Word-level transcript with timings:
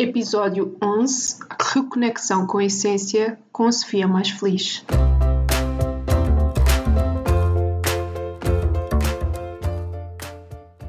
Episódio 0.00 0.78
11 0.82 1.40
Reconexão 1.74 2.46
com 2.46 2.56
a 2.56 2.64
Essência 2.64 3.38
com 3.52 3.70
Sofia 3.70 4.08
Mais 4.08 4.30
Feliz. 4.30 4.82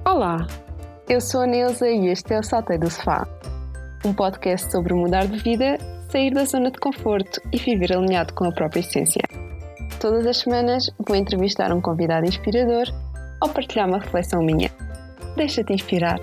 Olá, 0.06 0.48
eu 1.10 1.20
sou 1.20 1.42
a 1.42 1.46
Neuza 1.46 1.90
e 1.90 2.08
este 2.08 2.34
é 2.34 2.40
o 2.40 2.44
Saltei 2.44 2.78
do 2.78 2.90
Sofá, 2.90 3.28
um 4.06 4.14
podcast 4.14 4.72
sobre 4.72 4.94
mudar 4.94 5.28
de 5.28 5.40
vida, 5.40 5.78
sair 6.10 6.34
da 6.34 6.46
zona 6.46 6.72
de 6.72 6.80
conforto 6.80 7.42
e 7.52 7.58
viver 7.58 7.92
alinhado 7.92 8.34
com 8.34 8.46
a 8.46 8.52
própria 8.54 8.80
essência. 8.80 9.24
Todas 10.00 10.26
as 10.26 10.38
semanas 10.38 10.90
vou 11.06 11.18
entrevistar 11.18 11.74
um 11.74 11.82
convidado 11.82 12.26
inspirador 12.26 12.86
ou 13.42 13.50
partilhar 13.50 13.90
uma 13.90 14.00
reflexão 14.00 14.42
minha. 14.42 14.72
Deixa-te 15.36 15.74
inspirar. 15.74 16.18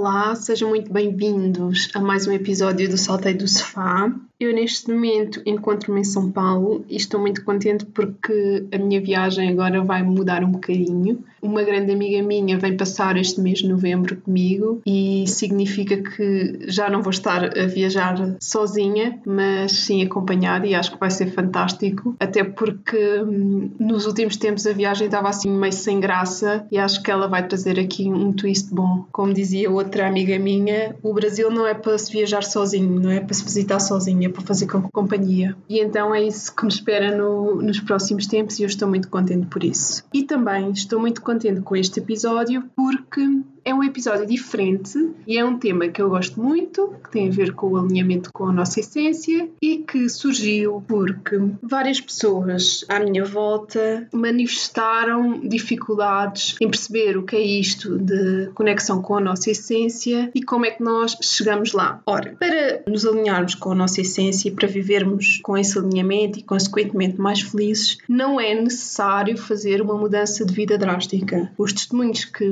Olá, 0.00 0.34
sejam 0.34 0.70
muito 0.70 0.90
bem-vindos 0.90 1.90
a 1.94 2.00
mais 2.00 2.26
um 2.26 2.32
episódio 2.32 2.88
do 2.88 2.96
Saltei 2.96 3.34
do 3.34 3.46
Sofá. 3.46 4.10
Eu, 4.40 4.54
neste 4.54 4.90
momento, 4.90 5.42
encontro-me 5.44 6.00
em 6.00 6.04
São 6.04 6.32
Paulo 6.32 6.82
e 6.88 6.96
estou 6.96 7.20
muito 7.20 7.44
contente 7.44 7.84
porque 7.84 8.66
a 8.72 8.78
minha 8.78 8.98
viagem 8.98 9.50
agora 9.50 9.84
vai 9.84 10.02
mudar 10.02 10.42
um 10.42 10.52
bocadinho. 10.52 11.22
Uma 11.42 11.62
grande 11.62 11.92
amiga 11.92 12.22
minha 12.22 12.58
vem 12.58 12.74
passar 12.74 13.18
este 13.18 13.38
mês 13.38 13.58
de 13.58 13.68
novembro 13.68 14.16
comigo 14.16 14.80
e 14.86 15.24
significa 15.26 15.98
que 15.98 16.58
já 16.68 16.88
não 16.88 17.02
vou 17.02 17.10
estar 17.10 17.58
a 17.58 17.66
viajar 17.66 18.36
sozinha, 18.40 19.20
mas 19.26 19.72
sim 19.72 20.02
acompanhada 20.02 20.66
e 20.66 20.74
acho 20.74 20.92
que 20.92 21.00
vai 21.00 21.10
ser 21.10 21.30
fantástico, 21.32 22.16
até 22.18 22.42
porque 22.42 23.22
hum, 23.22 23.70
nos 23.78 24.06
últimos 24.06 24.38
tempos 24.38 24.66
a 24.66 24.72
viagem 24.72 25.06
estava 25.06 25.28
assim 25.28 25.50
meio 25.50 25.72
sem 25.72 26.00
graça 26.00 26.66
e 26.70 26.78
acho 26.78 27.02
que 27.02 27.10
ela 27.10 27.26
vai 27.26 27.46
trazer 27.46 27.78
aqui 27.78 28.08
um 28.08 28.32
twist 28.32 28.72
bom. 28.74 29.04
Como 29.12 29.34
dizia 29.34 29.70
outra 29.70 30.06
amiga 30.06 30.38
minha, 30.38 30.96
o 31.02 31.12
Brasil 31.12 31.50
não 31.50 31.66
é 31.66 31.74
para 31.74 31.98
se 31.98 32.10
viajar 32.10 32.42
sozinho, 32.42 33.00
não 33.00 33.10
é 33.10 33.20
para 33.20 33.34
se 33.34 33.44
visitar 33.44 33.80
para 34.32 34.42
fazer 34.42 34.66
com 34.66 34.82
companhia. 34.90 35.56
E 35.68 35.80
então 35.80 36.14
é 36.14 36.22
isso 36.22 36.54
que 36.54 36.64
me 36.64 36.70
espera 36.70 37.16
no, 37.16 37.62
nos 37.62 37.80
próximos 37.80 38.26
tempos 38.26 38.58
e 38.58 38.62
eu 38.62 38.66
estou 38.66 38.88
muito 38.88 39.08
contente 39.08 39.46
por 39.46 39.64
isso. 39.64 40.04
E 40.12 40.24
também 40.24 40.70
estou 40.70 41.00
muito 41.00 41.22
contente 41.22 41.60
com 41.60 41.76
este 41.76 42.00
episódio 42.00 42.64
porque 42.74 43.26
é 43.64 43.74
um 43.74 43.82
episódio 43.82 44.26
diferente 44.26 44.98
e 45.26 45.38
é 45.38 45.44
um 45.44 45.58
tema 45.58 45.88
que 45.88 46.00
eu 46.00 46.08
gosto 46.08 46.40
muito, 46.40 46.94
que 47.04 47.10
tem 47.10 47.28
a 47.28 47.30
ver 47.30 47.52
com 47.52 47.68
o 47.68 47.76
alinhamento 47.76 48.32
com 48.32 48.46
a 48.46 48.52
nossa 48.52 48.80
essência 48.80 49.48
e 49.60 49.78
que 49.78 50.08
surgiu 50.08 50.82
porque 50.88 51.38
várias 51.62 52.00
pessoas 52.00 52.84
à 52.88 52.98
minha 53.00 53.24
volta 53.24 54.08
manifestaram 54.12 55.40
dificuldades 55.40 56.56
em 56.60 56.70
perceber 56.70 57.16
o 57.16 57.24
que 57.24 57.36
é 57.36 57.40
isto 57.40 57.98
de 57.98 58.50
conexão 58.54 59.02
com 59.02 59.16
a 59.16 59.20
nossa 59.20 59.50
essência 59.50 60.30
e 60.34 60.42
como 60.42 60.66
é 60.66 60.70
que 60.70 60.82
nós 60.82 61.16
chegamos 61.20 61.72
lá. 61.72 62.00
Ora, 62.06 62.34
para 62.38 62.82
nos 62.86 63.04
alinharmos 63.04 63.54
com 63.54 63.72
a 63.72 63.74
nossa 63.74 64.00
essência 64.00 64.48
e 64.48 64.52
para 64.52 64.68
vivermos 64.68 65.40
com 65.42 65.56
esse 65.56 65.78
alinhamento 65.78 66.38
e 66.38 66.42
consequentemente 66.42 67.20
mais 67.20 67.40
felizes, 67.40 67.98
não 68.08 68.40
é 68.40 68.54
necessário 68.54 69.36
fazer 69.36 69.82
uma 69.82 69.96
mudança 69.96 70.44
de 70.44 70.54
vida 70.54 70.78
drástica. 70.78 71.50
Os 71.58 71.72
testemunhos 71.72 72.24
que 72.24 72.44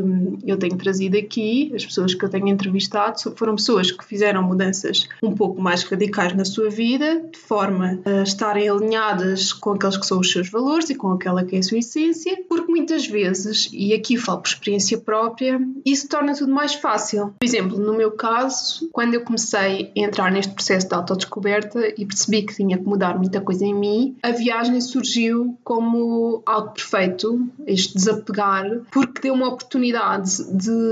eu 0.47 0.57
tenho 0.57 0.77
trazido 0.77 0.98
trazido 0.99 1.17
aqui, 1.17 1.73
as 1.75 1.87
pessoas 1.87 2.15
que 2.15 2.25
eu 2.25 2.29
tenho 2.29 2.49
entrevistado, 2.49 3.19
foram 3.37 3.55
pessoas 3.55 3.93
que 3.93 4.05
fizeram 4.05 4.43
mudanças 4.43 5.07
um 5.23 5.33
pouco 5.33 5.61
mais 5.61 5.85
radicais 5.85 6.35
na 6.35 6.45
sua 6.45 6.69
vida, 6.69 7.23
de 7.31 7.39
forma 7.39 8.01
a 8.05 8.23
estarem 8.23 8.69
alinhadas 8.69 9.53
com 9.53 9.71
aqueles 9.71 9.97
que 9.97 10.07
são 10.07 10.19
os 10.19 10.31
seus 10.31 10.51
valores 10.51 10.91
e 10.91 10.95
com 10.95 11.13
aquela 11.13 11.45
que 11.45 11.55
é 11.55 11.61
a 11.61 11.63
sua 11.63 11.79
essência, 11.79 12.37
porque 12.49 12.71
muitas 12.71 13.07
vezes, 13.07 13.69
e 13.73 13.95
aqui 13.95 14.17
falo 14.17 14.41
por 14.41 14.49
experiência 14.49 14.99
própria, 14.99 15.61
isso 15.85 16.09
torna 16.09 16.35
tudo 16.35 16.53
mais 16.53 16.75
fácil. 16.75 17.35
Por 17.39 17.45
exemplo, 17.45 17.79
no 17.79 17.97
meu 17.97 18.11
caso, 18.13 18.89
quando 18.93 19.15
eu 19.15 19.21
comecei 19.21 19.93
a 19.97 20.01
entrar 20.01 20.33
neste 20.33 20.53
processo 20.53 20.89
de 20.89 20.95
autodescoberta 20.95 21.95
e 21.97 22.05
percebi 22.05 22.43
que 22.43 22.55
tinha 22.55 22.77
que 22.77 22.85
mudar 22.85 23.17
muita 23.17 23.41
coisa 23.41 23.65
em 23.65 23.75
mim, 23.75 24.17
a 24.23 24.31
viagem 24.31 24.81
surgiu 24.81 25.57
como 25.63 26.43
algo 26.45 26.73
perfeito, 26.73 27.49
este 27.67 27.95
desapegar, 27.95 28.81
porque 28.91 29.23
deu 29.23 29.35
uma 29.35 29.49
oportunidade 29.49 30.45
de 30.53 30.88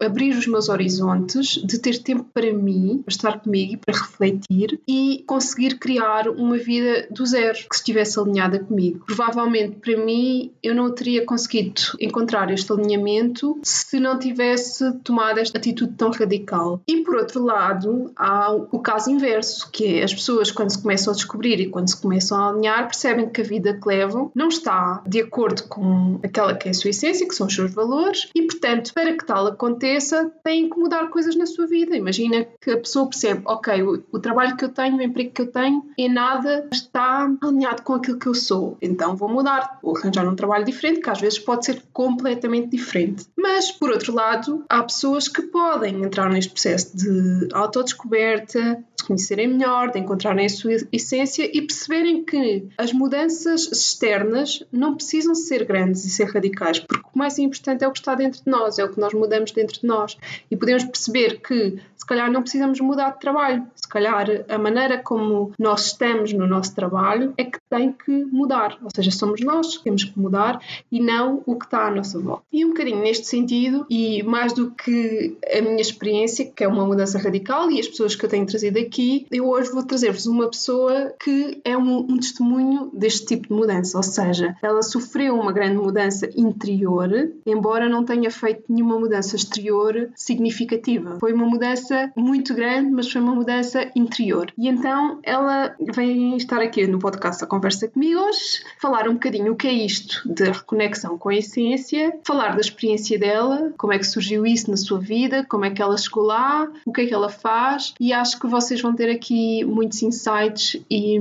abrir 0.00 0.36
os 0.36 0.46
meus 0.46 0.68
horizontes, 0.68 1.60
de 1.64 1.78
ter 1.78 1.98
tempo 2.02 2.26
para 2.32 2.52
mim, 2.52 3.02
para 3.04 3.12
estar 3.12 3.40
comigo 3.40 3.74
e 3.74 3.76
para 3.76 3.94
refletir 3.94 4.80
e 4.86 5.24
conseguir 5.26 5.78
criar 5.78 6.28
uma 6.28 6.56
vida 6.56 7.06
do 7.10 7.24
zero 7.24 7.58
que 7.68 7.74
estivesse 7.74 8.18
alinhada 8.18 8.58
comigo. 8.58 9.04
Provavelmente 9.06 9.76
para 9.76 9.96
mim 9.96 10.52
eu 10.62 10.74
não 10.74 10.90
teria 10.90 11.24
conseguido 11.24 11.80
encontrar 12.00 12.50
este 12.52 12.72
alinhamento 12.72 13.58
se 13.62 13.98
não 14.00 14.18
tivesse 14.18 14.92
tomado 14.98 15.38
esta 15.38 15.58
atitude 15.58 15.94
tão 15.94 16.10
radical. 16.10 16.80
E 16.86 17.02
por 17.02 17.16
outro 17.16 17.42
lado, 17.44 18.12
há 18.16 18.52
o 18.52 18.78
caso 18.78 19.10
inverso, 19.10 19.70
que 19.70 19.98
é 19.98 20.04
as 20.04 20.14
pessoas 20.14 20.50
quando 20.50 20.70
se 20.70 20.80
começam 20.80 21.12
a 21.12 21.16
descobrir 21.16 21.60
e 21.60 21.68
quando 21.68 21.88
se 21.88 22.00
começam 22.00 22.38
a 22.38 22.48
alinhar, 22.50 22.86
percebem 22.86 23.28
que 23.28 23.40
a 23.40 23.44
vida 23.44 23.74
que 23.74 23.88
levam 23.88 24.30
não 24.34 24.48
está 24.48 25.02
de 25.06 25.20
acordo 25.20 25.64
com 25.64 26.18
aquela 26.22 26.54
que 26.54 26.68
é 26.68 26.70
a 26.70 26.74
sua 26.74 26.90
essência, 26.90 27.26
que 27.26 27.34
são 27.34 27.46
os 27.46 27.54
seus 27.54 27.72
valores, 27.72 28.28
e 28.34 28.42
portanto, 28.42 28.92
para 28.94 29.12
que 29.16 29.25
tal 29.26 29.46
aconteça, 29.46 30.30
têm 30.42 30.70
que 30.70 30.78
mudar 30.78 31.08
coisas 31.08 31.36
na 31.36 31.46
sua 31.46 31.66
vida. 31.66 31.96
Imagina 31.96 32.46
que 32.60 32.70
a 32.70 32.78
pessoa 32.78 33.08
percebe, 33.08 33.42
ok, 33.44 33.82
o, 33.82 34.04
o, 34.12 34.18
trabalho 34.18 34.56
que 34.56 34.64
eu 34.64 34.68
tenho, 34.68 34.96
o 34.96 35.02
emprego 35.02 35.32
que 35.32 35.42
eu 35.42 35.50
tenho, 35.50 35.82
em 35.98 36.08
nada 36.08 36.68
está 36.72 37.30
alinhado 37.42 37.82
com 37.82 37.94
aquilo 37.94 38.18
que 38.18 38.26
eu 38.26 38.34
sou. 38.34 38.76
Então 38.80 39.16
vou 39.16 39.28
mudar, 39.28 39.78
vou 39.82 39.96
arranjar 39.96 40.26
um 40.26 40.36
trabalho 40.36 40.64
diferente, 40.64 41.00
que 41.00 41.10
às 41.10 41.20
vezes 41.20 41.38
pode 41.38 41.64
ser 41.64 41.82
completamente 41.92 42.70
diferente. 42.70 43.26
Mas, 43.36 43.70
por 43.70 43.90
outro 43.90 44.14
lado, 44.14 44.64
há 44.68 44.82
pessoas 44.82 45.28
que 45.28 45.42
podem 45.42 46.02
entrar 46.02 46.30
neste 46.30 46.52
processo 46.52 46.96
de 46.96 47.48
autodescoberta, 47.52 48.82
de 48.95 48.95
conhecerem 49.06 49.48
melhor, 49.48 49.90
de 49.90 49.98
encontrarem 49.98 50.46
a 50.46 50.48
sua 50.48 50.72
essência 50.92 51.44
e 51.44 51.62
perceberem 51.62 52.24
que 52.24 52.66
as 52.76 52.92
mudanças 52.92 53.70
externas 53.70 54.62
não 54.72 54.94
precisam 54.94 55.34
ser 55.34 55.64
grandes 55.64 56.04
e 56.04 56.10
ser 56.10 56.24
radicais, 56.24 56.80
porque 56.80 57.08
o 57.14 57.18
mais 57.18 57.38
importante 57.38 57.84
é 57.84 57.88
o 57.88 57.92
que 57.92 57.98
está 57.98 58.14
dentro 58.14 58.42
de 58.42 58.50
nós, 58.50 58.78
é 58.78 58.84
o 58.84 58.92
que 58.92 59.00
nós 59.00 59.14
mudamos 59.14 59.52
dentro 59.52 59.80
de 59.80 59.86
nós. 59.86 60.16
E 60.50 60.56
podemos 60.56 60.84
perceber 60.84 61.40
que, 61.40 61.78
se 61.96 62.06
calhar, 62.06 62.30
não 62.30 62.42
precisamos 62.42 62.80
mudar 62.80 63.10
de 63.10 63.20
trabalho, 63.20 63.66
se 63.74 63.88
calhar, 63.88 64.26
a 64.48 64.58
maneira 64.58 64.98
como 64.98 65.52
nós 65.58 65.86
estamos 65.86 66.32
no 66.32 66.46
nosso 66.46 66.74
trabalho 66.74 67.32
é 67.36 67.44
que 67.44 67.58
tem 67.70 67.92
que 67.92 68.24
mudar, 68.26 68.76
ou 68.82 68.90
seja, 68.94 69.10
somos 69.10 69.40
nós 69.40 69.76
que 69.76 69.84
temos 69.84 70.04
que 70.04 70.18
mudar 70.18 70.60
e 70.90 71.00
não 71.00 71.42
o 71.46 71.56
que 71.56 71.66
está 71.66 71.86
à 71.86 71.90
nossa 71.90 72.18
volta. 72.18 72.42
E 72.52 72.64
um 72.64 72.68
bocadinho 72.68 73.00
neste 73.00 73.26
sentido, 73.26 73.86
e 73.88 74.22
mais 74.24 74.52
do 74.52 74.72
que 74.72 75.36
a 75.56 75.60
minha 75.60 75.80
experiência, 75.80 76.44
que 76.44 76.64
é 76.64 76.68
uma 76.68 76.84
mudança 76.84 77.18
radical, 77.18 77.70
e 77.70 77.78
as 77.78 77.86
pessoas 77.86 78.16
que 78.16 78.24
eu 78.24 78.28
tenho 78.28 78.44
trazido 78.44 78.78
aqui, 78.78 78.95
eu 79.30 79.48
hoje 79.48 79.70
vou 79.70 79.82
trazer-vos 79.82 80.26
uma 80.26 80.48
pessoa 80.48 81.14
que 81.22 81.60
é 81.64 81.76
um, 81.76 81.98
um 81.98 82.16
testemunho 82.16 82.90
deste 82.92 83.26
tipo 83.26 83.48
de 83.48 83.54
mudança, 83.54 83.96
ou 83.96 84.02
seja, 84.02 84.56
ela 84.62 84.82
sofreu 84.82 85.38
uma 85.38 85.52
grande 85.52 85.76
mudança 85.76 86.28
interior, 86.36 87.10
embora 87.44 87.88
não 87.88 88.04
tenha 88.04 88.30
feito 88.30 88.64
nenhuma 88.68 88.98
mudança 88.98 89.36
exterior 89.36 90.10
significativa. 90.14 91.18
Foi 91.18 91.32
uma 91.32 91.46
mudança 91.46 92.12
muito 92.16 92.54
grande, 92.54 92.90
mas 92.90 93.10
foi 93.10 93.20
uma 93.20 93.34
mudança 93.34 93.90
interior. 93.94 94.52
E 94.56 94.68
então 94.68 95.18
ela 95.22 95.74
vem 95.94 96.36
estar 96.36 96.60
aqui 96.60 96.86
no 96.86 96.98
podcast 96.98 97.42
a 97.42 97.46
conversa 97.46 97.88
comigo 97.88 98.20
hoje, 98.20 98.62
falar 98.80 99.08
um 99.08 99.14
bocadinho 99.14 99.52
o 99.52 99.56
que 99.56 99.66
é 99.66 99.72
isto 99.72 100.22
de 100.26 100.44
reconexão 100.44 101.18
com 101.18 101.28
a 101.28 101.34
essência, 101.34 102.18
falar 102.24 102.54
da 102.54 102.60
experiência 102.60 103.18
dela, 103.18 103.72
como 103.76 103.92
é 103.92 103.98
que 103.98 104.06
surgiu 104.06 104.46
isso 104.46 104.70
na 104.70 104.76
sua 104.76 104.98
vida, 104.98 105.44
como 105.48 105.64
é 105.64 105.70
que 105.70 105.82
ela 105.82 105.96
chegou 105.96 106.24
lá, 106.24 106.68
o 106.84 106.92
que 106.92 107.02
é 107.02 107.06
que 107.06 107.14
ela 107.14 107.28
faz, 107.28 107.94
e 108.00 108.12
acho 108.12 108.38
que 108.38 108.46
vocês 108.46 108.80
vão 108.86 108.94
ter 108.94 109.10
aqui 109.10 109.64
muitos 109.64 110.00
insights 110.02 110.80
e 110.88 111.18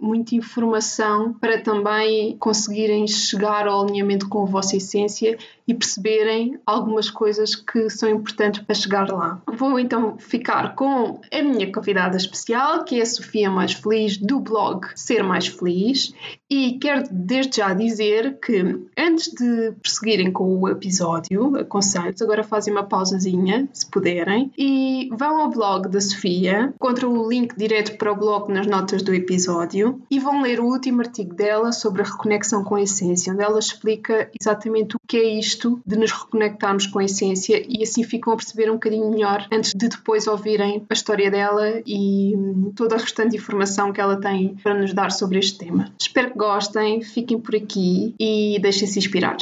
muita 0.00 0.34
informação 0.34 1.32
para 1.32 1.60
também 1.60 2.36
conseguirem 2.38 3.06
chegar 3.06 3.68
ao 3.68 3.82
alinhamento 3.82 4.28
com 4.28 4.42
a 4.42 4.46
vossa 4.46 4.76
essência 4.76 5.38
e 5.66 5.72
perceberem 5.72 6.58
algumas 6.66 7.08
coisas 7.08 7.54
que 7.54 7.88
são 7.88 8.08
importantes 8.08 8.62
para 8.62 8.74
chegar 8.74 9.08
lá. 9.10 9.40
Vou 9.56 9.78
então 9.78 10.18
ficar 10.18 10.74
com 10.74 11.20
a 11.32 11.42
minha 11.42 11.72
convidada 11.72 12.16
especial, 12.16 12.84
que 12.84 12.98
é 12.98 13.02
a 13.02 13.06
Sofia 13.06 13.50
Mais 13.50 13.72
Feliz, 13.72 14.16
do 14.18 14.40
blog 14.40 14.86
Ser 14.94 15.22
Mais 15.22 15.46
Feliz, 15.46 16.12
e 16.54 16.78
quero 16.78 17.02
desde 17.10 17.56
já 17.56 17.74
dizer 17.74 18.38
que 18.38 18.80
antes 18.96 19.32
de 19.32 19.72
prosseguirem 19.82 20.30
com 20.30 20.60
o 20.60 20.68
episódio, 20.68 21.56
aconselho-vos 21.56 22.22
agora 22.22 22.44
fazem 22.44 22.72
uma 22.72 22.84
pausazinha, 22.84 23.68
se 23.72 23.84
puderem, 23.90 24.52
e 24.56 25.08
vão 25.12 25.40
ao 25.40 25.50
blog 25.50 25.88
da 25.88 26.00
Sofia, 26.00 26.72
encontram 26.72 27.12
o 27.12 27.28
link 27.28 27.56
direto 27.56 27.98
para 27.98 28.12
o 28.12 28.16
blog 28.16 28.52
nas 28.52 28.68
notas 28.68 29.02
do 29.02 29.12
episódio 29.12 30.00
e 30.08 30.20
vão 30.20 30.42
ler 30.42 30.60
o 30.60 30.66
último 30.66 31.00
artigo 31.00 31.34
dela 31.34 31.72
sobre 31.72 32.02
a 32.02 32.04
reconexão 32.04 32.62
com 32.62 32.76
a 32.76 32.82
essência, 32.82 33.32
onde 33.32 33.42
ela 33.42 33.58
explica 33.58 34.30
exatamente 34.40 34.94
o 34.94 35.00
que 35.08 35.16
é 35.16 35.38
isto 35.38 35.80
de 35.84 35.96
nos 35.96 36.12
reconectarmos 36.12 36.86
com 36.86 37.00
a 37.00 37.04
essência 37.04 37.64
e 37.68 37.82
assim 37.82 38.04
ficam 38.04 38.32
a 38.32 38.36
perceber 38.36 38.70
um 38.70 38.74
bocadinho 38.74 39.10
melhor 39.10 39.48
antes 39.50 39.72
de 39.74 39.88
depois 39.88 40.28
ouvirem 40.28 40.86
a 40.88 40.94
história 40.94 41.28
dela 41.32 41.82
e 41.84 42.32
hum, 42.36 42.72
toda 42.76 42.94
a 42.94 42.98
restante 42.98 43.36
informação 43.36 43.92
que 43.92 44.00
ela 44.00 44.20
tem 44.20 44.54
para 44.62 44.74
nos 44.74 44.94
dar 44.94 45.10
sobre 45.10 45.40
este 45.40 45.58
tema. 45.58 45.92
Espero 45.98 46.30
que 46.30 46.43
gostem, 46.44 47.00
fiquem 47.00 47.40
por 47.40 47.56
aqui 47.56 48.14
e 48.20 48.58
deixem-se 48.60 48.98
inspirar. 48.98 49.38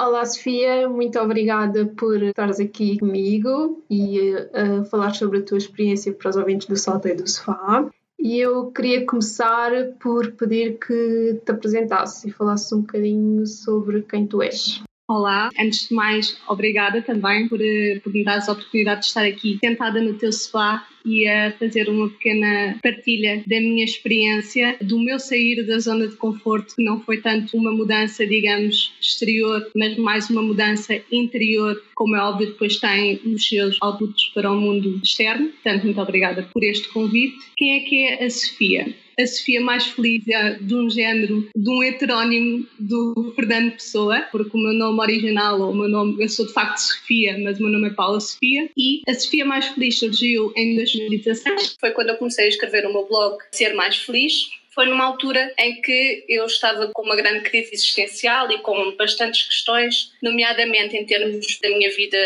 Olá 0.00 0.24
Sofia, 0.24 0.88
muito 0.88 1.18
obrigada 1.18 1.86
por 1.86 2.22
estares 2.22 2.60
aqui 2.60 2.98
comigo 2.98 3.82
e 3.90 4.32
uh, 4.32 4.84
falar 4.88 5.14
sobre 5.14 5.38
a 5.38 5.42
tua 5.42 5.58
experiência 5.58 6.12
para 6.12 6.30
os 6.30 6.36
ouvintes 6.36 6.68
do 6.68 6.76
Salto 6.76 7.08
e 7.08 7.14
do 7.14 7.28
Sofá. 7.28 7.90
E 8.18 8.38
eu 8.38 8.70
queria 8.70 9.04
começar 9.04 9.70
por 10.00 10.32
pedir 10.32 10.78
que 10.78 11.40
te 11.44 11.50
apresentasses 11.50 12.24
e 12.24 12.30
falasses 12.30 12.72
um 12.72 12.82
bocadinho 12.82 13.46
sobre 13.46 14.02
quem 14.02 14.26
tu 14.26 14.42
és. 14.42 14.82
Olá, 15.06 15.50
antes 15.60 15.88
de 15.88 15.94
mais, 15.94 16.34
obrigada 16.48 17.02
também 17.02 17.46
por, 17.46 17.60
eh, 17.60 18.00
por 18.02 18.10
me 18.10 18.24
dares 18.24 18.48
a 18.48 18.52
oportunidade 18.52 19.00
de 19.00 19.06
estar 19.08 19.22
aqui 19.22 19.58
sentada 19.62 20.00
no 20.00 20.14
teu 20.14 20.32
sofá 20.32 20.82
e 21.04 21.28
a 21.28 21.52
fazer 21.58 21.90
uma 21.90 22.08
pequena 22.08 22.78
partilha 22.82 23.44
da 23.46 23.60
minha 23.60 23.84
experiência, 23.84 24.78
do 24.80 24.98
meu 24.98 25.18
sair 25.18 25.62
da 25.66 25.78
zona 25.78 26.08
de 26.08 26.16
conforto, 26.16 26.74
que 26.74 26.82
não 26.82 27.02
foi 27.02 27.20
tanto 27.20 27.54
uma 27.54 27.70
mudança, 27.70 28.26
digamos, 28.26 28.94
exterior, 28.98 29.70
mas 29.76 29.98
mais 29.98 30.30
uma 30.30 30.40
mudança 30.40 30.98
interior, 31.12 31.78
como 31.94 32.16
é 32.16 32.22
óbvio, 32.22 32.46
depois 32.46 32.78
tem 32.78 33.20
os 33.26 33.46
seus 33.46 33.76
outputs 33.82 34.28
para 34.32 34.50
o 34.50 34.58
mundo 34.58 34.98
externo. 35.04 35.48
Portanto, 35.48 35.84
muito 35.84 36.00
obrigada 36.00 36.48
por 36.50 36.64
este 36.64 36.88
convite. 36.88 37.44
Quem 37.58 37.76
é 37.76 37.80
que 37.80 38.06
é 38.06 38.24
a 38.24 38.30
Sofia? 38.30 39.03
A 39.18 39.26
Sofia 39.26 39.60
mais 39.60 39.86
feliz 39.86 40.26
é 40.28 40.54
de 40.54 40.74
um 40.74 40.88
género, 40.90 41.48
de 41.54 41.70
um 41.70 41.82
heterónimo 41.82 42.66
do 42.78 43.32
Fernando 43.34 43.72
Pessoa, 43.72 44.22
porque 44.30 44.56
o 44.56 44.60
meu 44.60 44.72
nome 44.72 45.00
original, 45.00 45.60
ou 45.60 45.70
o 45.70 45.74
meu 45.74 45.88
nome, 45.88 46.22
eu 46.22 46.28
sou 46.28 46.46
de 46.46 46.52
facto 46.52 46.78
Sofia, 46.78 47.38
mas 47.42 47.58
o 47.58 47.62
meu 47.62 47.72
nome 47.72 47.88
é 47.88 47.92
Paula 47.92 48.20
Sofia, 48.20 48.68
e 48.76 49.02
a 49.08 49.14
Sofia 49.14 49.44
mais 49.44 49.66
feliz 49.68 49.98
surgiu 49.98 50.52
em 50.56 50.76
2016, 50.76 51.76
foi 51.80 51.90
quando 51.90 52.10
eu 52.10 52.16
comecei 52.16 52.46
a 52.46 52.48
escrever 52.48 52.86
o 52.86 52.92
meu 52.92 53.06
blog 53.06 53.38
Ser 53.52 53.74
Mais 53.74 53.96
Feliz, 53.96 54.50
foi 54.74 54.86
numa 54.86 55.04
altura 55.04 55.52
em 55.58 55.80
que 55.80 56.24
eu 56.28 56.44
estava 56.46 56.88
com 56.92 57.02
uma 57.02 57.16
grande 57.16 57.48
crise 57.48 57.72
existencial 57.72 58.50
e 58.50 58.58
com 58.58 58.92
bastantes 58.96 59.46
questões, 59.46 60.12
nomeadamente 60.20 60.96
em 60.96 61.06
termos 61.06 61.58
da 61.60 61.68
minha 61.68 61.90
vida 61.94 62.18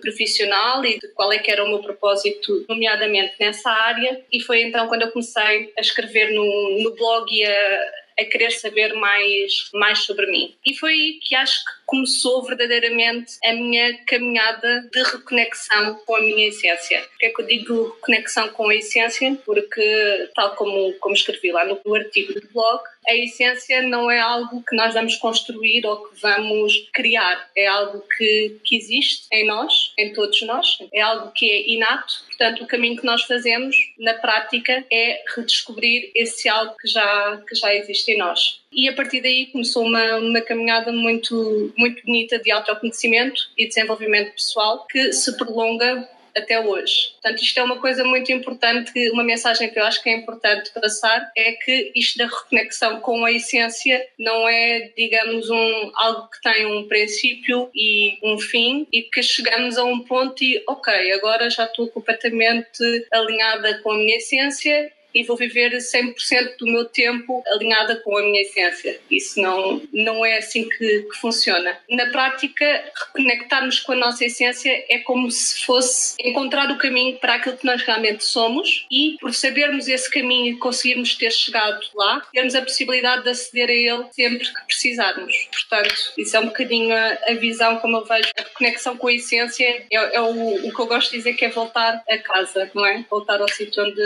profissional 0.00 0.84
e 0.84 0.98
de 0.98 1.08
qual 1.08 1.32
é 1.32 1.38
que 1.38 1.50
era 1.50 1.64
o 1.64 1.68
meu 1.68 1.80
propósito, 1.80 2.64
nomeadamente 2.68 3.34
nessa 3.40 3.70
área. 3.70 4.22
E 4.30 4.40
foi 4.40 4.62
então 4.62 4.86
quando 4.86 5.02
eu 5.02 5.10
comecei 5.10 5.72
a 5.76 5.80
escrever 5.80 6.30
no, 6.32 6.82
no 6.82 6.94
blog 6.94 7.26
e 7.32 7.44
a, 7.44 7.92
a 8.18 8.24
querer 8.24 8.50
saber 8.50 8.92
mais, 8.94 9.70
mais 9.72 10.00
sobre 10.00 10.26
mim. 10.26 10.54
E 10.64 10.74
foi 10.74 10.92
aí 10.92 11.18
que 11.22 11.34
acho 11.34 11.64
que 11.64 11.83
começou 11.94 12.42
verdadeiramente 12.42 13.38
a 13.44 13.52
minha 13.52 13.96
caminhada 14.04 14.88
de 14.92 15.00
reconexão 15.04 15.94
com 16.04 16.16
a 16.16 16.20
minha 16.20 16.48
essência. 16.48 17.00
Por 17.02 17.18
que 17.18 17.26
é 17.26 17.30
que 17.30 17.42
eu 17.42 17.46
digo 17.46 17.84
reconexão 17.94 18.48
com 18.48 18.68
a 18.68 18.74
essência? 18.74 19.38
Porque, 19.46 20.28
tal 20.34 20.56
como, 20.56 20.92
como 20.94 21.14
escrevi 21.14 21.52
lá 21.52 21.64
no, 21.64 21.80
no 21.84 21.94
artigo 21.94 22.34
do 22.34 22.48
blog, 22.52 22.82
a 23.06 23.14
essência 23.14 23.82
não 23.82 24.10
é 24.10 24.18
algo 24.18 24.62
que 24.68 24.74
nós 24.74 24.92
vamos 24.94 25.14
construir 25.16 25.86
ou 25.86 26.08
que 26.08 26.20
vamos 26.20 26.88
criar, 26.92 27.48
é 27.56 27.66
algo 27.66 28.02
que, 28.16 28.58
que 28.64 28.76
existe 28.76 29.26
em 29.32 29.46
nós, 29.46 29.92
em 29.96 30.12
todos 30.12 30.40
nós, 30.42 30.78
é 30.92 31.00
algo 31.00 31.30
que 31.32 31.48
é 31.48 31.70
inato. 31.70 32.24
Portanto, 32.26 32.64
o 32.64 32.66
caminho 32.66 32.96
que 32.96 33.06
nós 33.06 33.22
fazemos 33.22 33.76
na 33.98 34.14
prática 34.14 34.84
é 34.90 35.22
redescobrir 35.36 36.10
esse 36.14 36.48
algo 36.48 36.74
que 36.80 36.88
já, 36.88 37.42
que 37.48 37.54
já 37.54 37.72
existe 37.74 38.10
em 38.10 38.18
nós. 38.18 38.63
E 38.74 38.88
a 38.88 38.92
partir 38.92 39.20
daí 39.20 39.46
começou 39.46 39.84
uma, 39.84 40.16
uma 40.16 40.40
caminhada 40.40 40.90
muito, 40.90 41.72
muito 41.76 42.04
bonita 42.04 42.38
de 42.38 42.50
autoconhecimento 42.50 43.40
e 43.56 43.68
desenvolvimento 43.68 44.32
pessoal 44.32 44.84
que 44.86 45.12
se 45.12 45.36
prolonga 45.36 46.08
até 46.36 46.58
hoje. 46.60 47.12
Portanto, 47.12 47.42
isto 47.42 47.58
é 47.58 47.62
uma 47.62 47.78
coisa 47.78 48.04
muito 48.04 48.32
importante, 48.32 48.92
uma 49.10 49.22
mensagem 49.22 49.70
que 49.70 49.78
eu 49.78 49.84
acho 49.84 50.02
que 50.02 50.10
é 50.10 50.16
importante 50.16 50.70
passar 50.72 51.30
é 51.36 51.52
que 51.52 51.92
isto 51.94 52.18
da 52.18 52.26
reconexão 52.26 53.00
com 53.00 53.24
a 53.24 53.32
essência 53.32 54.04
não 54.18 54.48
é, 54.48 54.90
digamos, 54.96 55.48
um, 55.48 55.92
algo 55.94 56.28
que 56.28 56.40
tem 56.42 56.66
um 56.66 56.88
princípio 56.88 57.70
e 57.74 58.18
um 58.22 58.38
fim 58.38 58.86
e 58.92 59.02
que 59.02 59.22
chegamos 59.22 59.78
a 59.78 59.84
um 59.84 60.00
ponto 60.00 60.42
e, 60.42 60.62
ok, 60.68 61.12
agora 61.12 61.48
já 61.48 61.64
estou 61.64 61.88
completamente 61.88 63.06
alinhada 63.12 63.78
com 63.78 63.92
a 63.92 63.96
minha 63.96 64.16
essência 64.16 64.92
e 65.14 65.22
vou 65.22 65.36
viver 65.36 65.70
100% 65.72 66.56
do 66.58 66.66
meu 66.66 66.84
tempo 66.86 67.42
alinhada 67.46 67.96
com 67.96 68.16
a 68.16 68.22
minha 68.22 68.42
essência. 68.42 69.00
Isso 69.10 69.40
não, 69.40 69.82
não 69.92 70.24
é 70.24 70.38
assim 70.38 70.68
que, 70.68 71.02
que 71.02 71.16
funciona. 71.18 71.78
Na 71.88 72.06
prática, 72.06 72.92
reconectarmos 73.06 73.80
com 73.80 73.92
a 73.92 73.96
nossa 73.96 74.24
essência 74.24 74.84
é 74.88 74.98
como 74.98 75.30
se 75.30 75.64
fosse 75.64 76.16
encontrar 76.20 76.70
o 76.70 76.78
caminho 76.78 77.16
para 77.18 77.34
aquilo 77.34 77.56
que 77.56 77.66
nós 77.66 77.82
realmente 77.82 78.24
somos 78.24 78.86
e, 78.90 79.16
por 79.20 79.32
sabermos 79.32 79.88
esse 79.88 80.10
caminho 80.10 80.54
e 80.54 80.58
conseguirmos 80.58 81.14
ter 81.14 81.30
chegado 81.30 81.80
lá, 81.94 82.22
termos 82.32 82.54
a 82.54 82.62
possibilidade 82.62 83.24
de 83.24 83.30
aceder 83.30 83.68
a 83.68 83.72
ele 83.72 84.06
sempre 84.10 84.48
que 84.48 84.66
precisarmos. 84.66 85.34
Portanto, 85.52 85.94
isso 86.18 86.36
é 86.36 86.40
um 86.40 86.46
bocadinho 86.46 86.94
a, 86.94 87.18
a 87.28 87.34
visão 87.34 87.78
como 87.78 87.98
eu 87.98 88.04
vejo. 88.04 88.30
A 88.36 88.42
reconexão 88.42 88.96
com 88.96 89.08
a 89.08 89.12
essência 89.12 89.64
é, 89.64 89.86
é 89.92 90.20
o, 90.20 90.68
o 90.68 90.74
que 90.74 90.80
eu 90.80 90.86
gosto 90.86 91.10
de 91.10 91.18
dizer 91.18 91.34
que 91.34 91.44
é 91.44 91.50
voltar 91.50 92.02
a 92.08 92.18
casa, 92.18 92.70
não 92.74 92.84
é? 92.84 93.04
Voltar 93.08 93.40
ao 93.40 93.48
sítio 93.48 93.84
onde 93.84 94.02